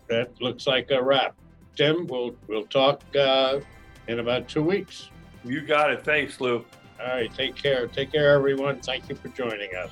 that 0.09 0.41
looks 0.41 0.67
like 0.67 0.91
a 0.91 1.01
wrap. 1.01 1.35
Tim, 1.75 2.05
we'll, 2.07 2.35
we'll 2.47 2.65
talk 2.65 3.01
uh, 3.15 3.59
in 4.07 4.19
about 4.19 4.49
two 4.49 4.61
weeks. 4.61 5.09
You 5.45 5.61
got 5.61 5.91
it. 5.91 6.03
Thanks, 6.03 6.41
Lou. 6.41 6.65
All 6.99 7.07
right, 7.07 7.33
take 7.33 7.55
care. 7.55 7.87
Take 7.87 8.11
care, 8.11 8.33
everyone. 8.33 8.81
Thank 8.81 9.09
you 9.09 9.15
for 9.15 9.29
joining 9.29 9.73
us. 9.75 9.91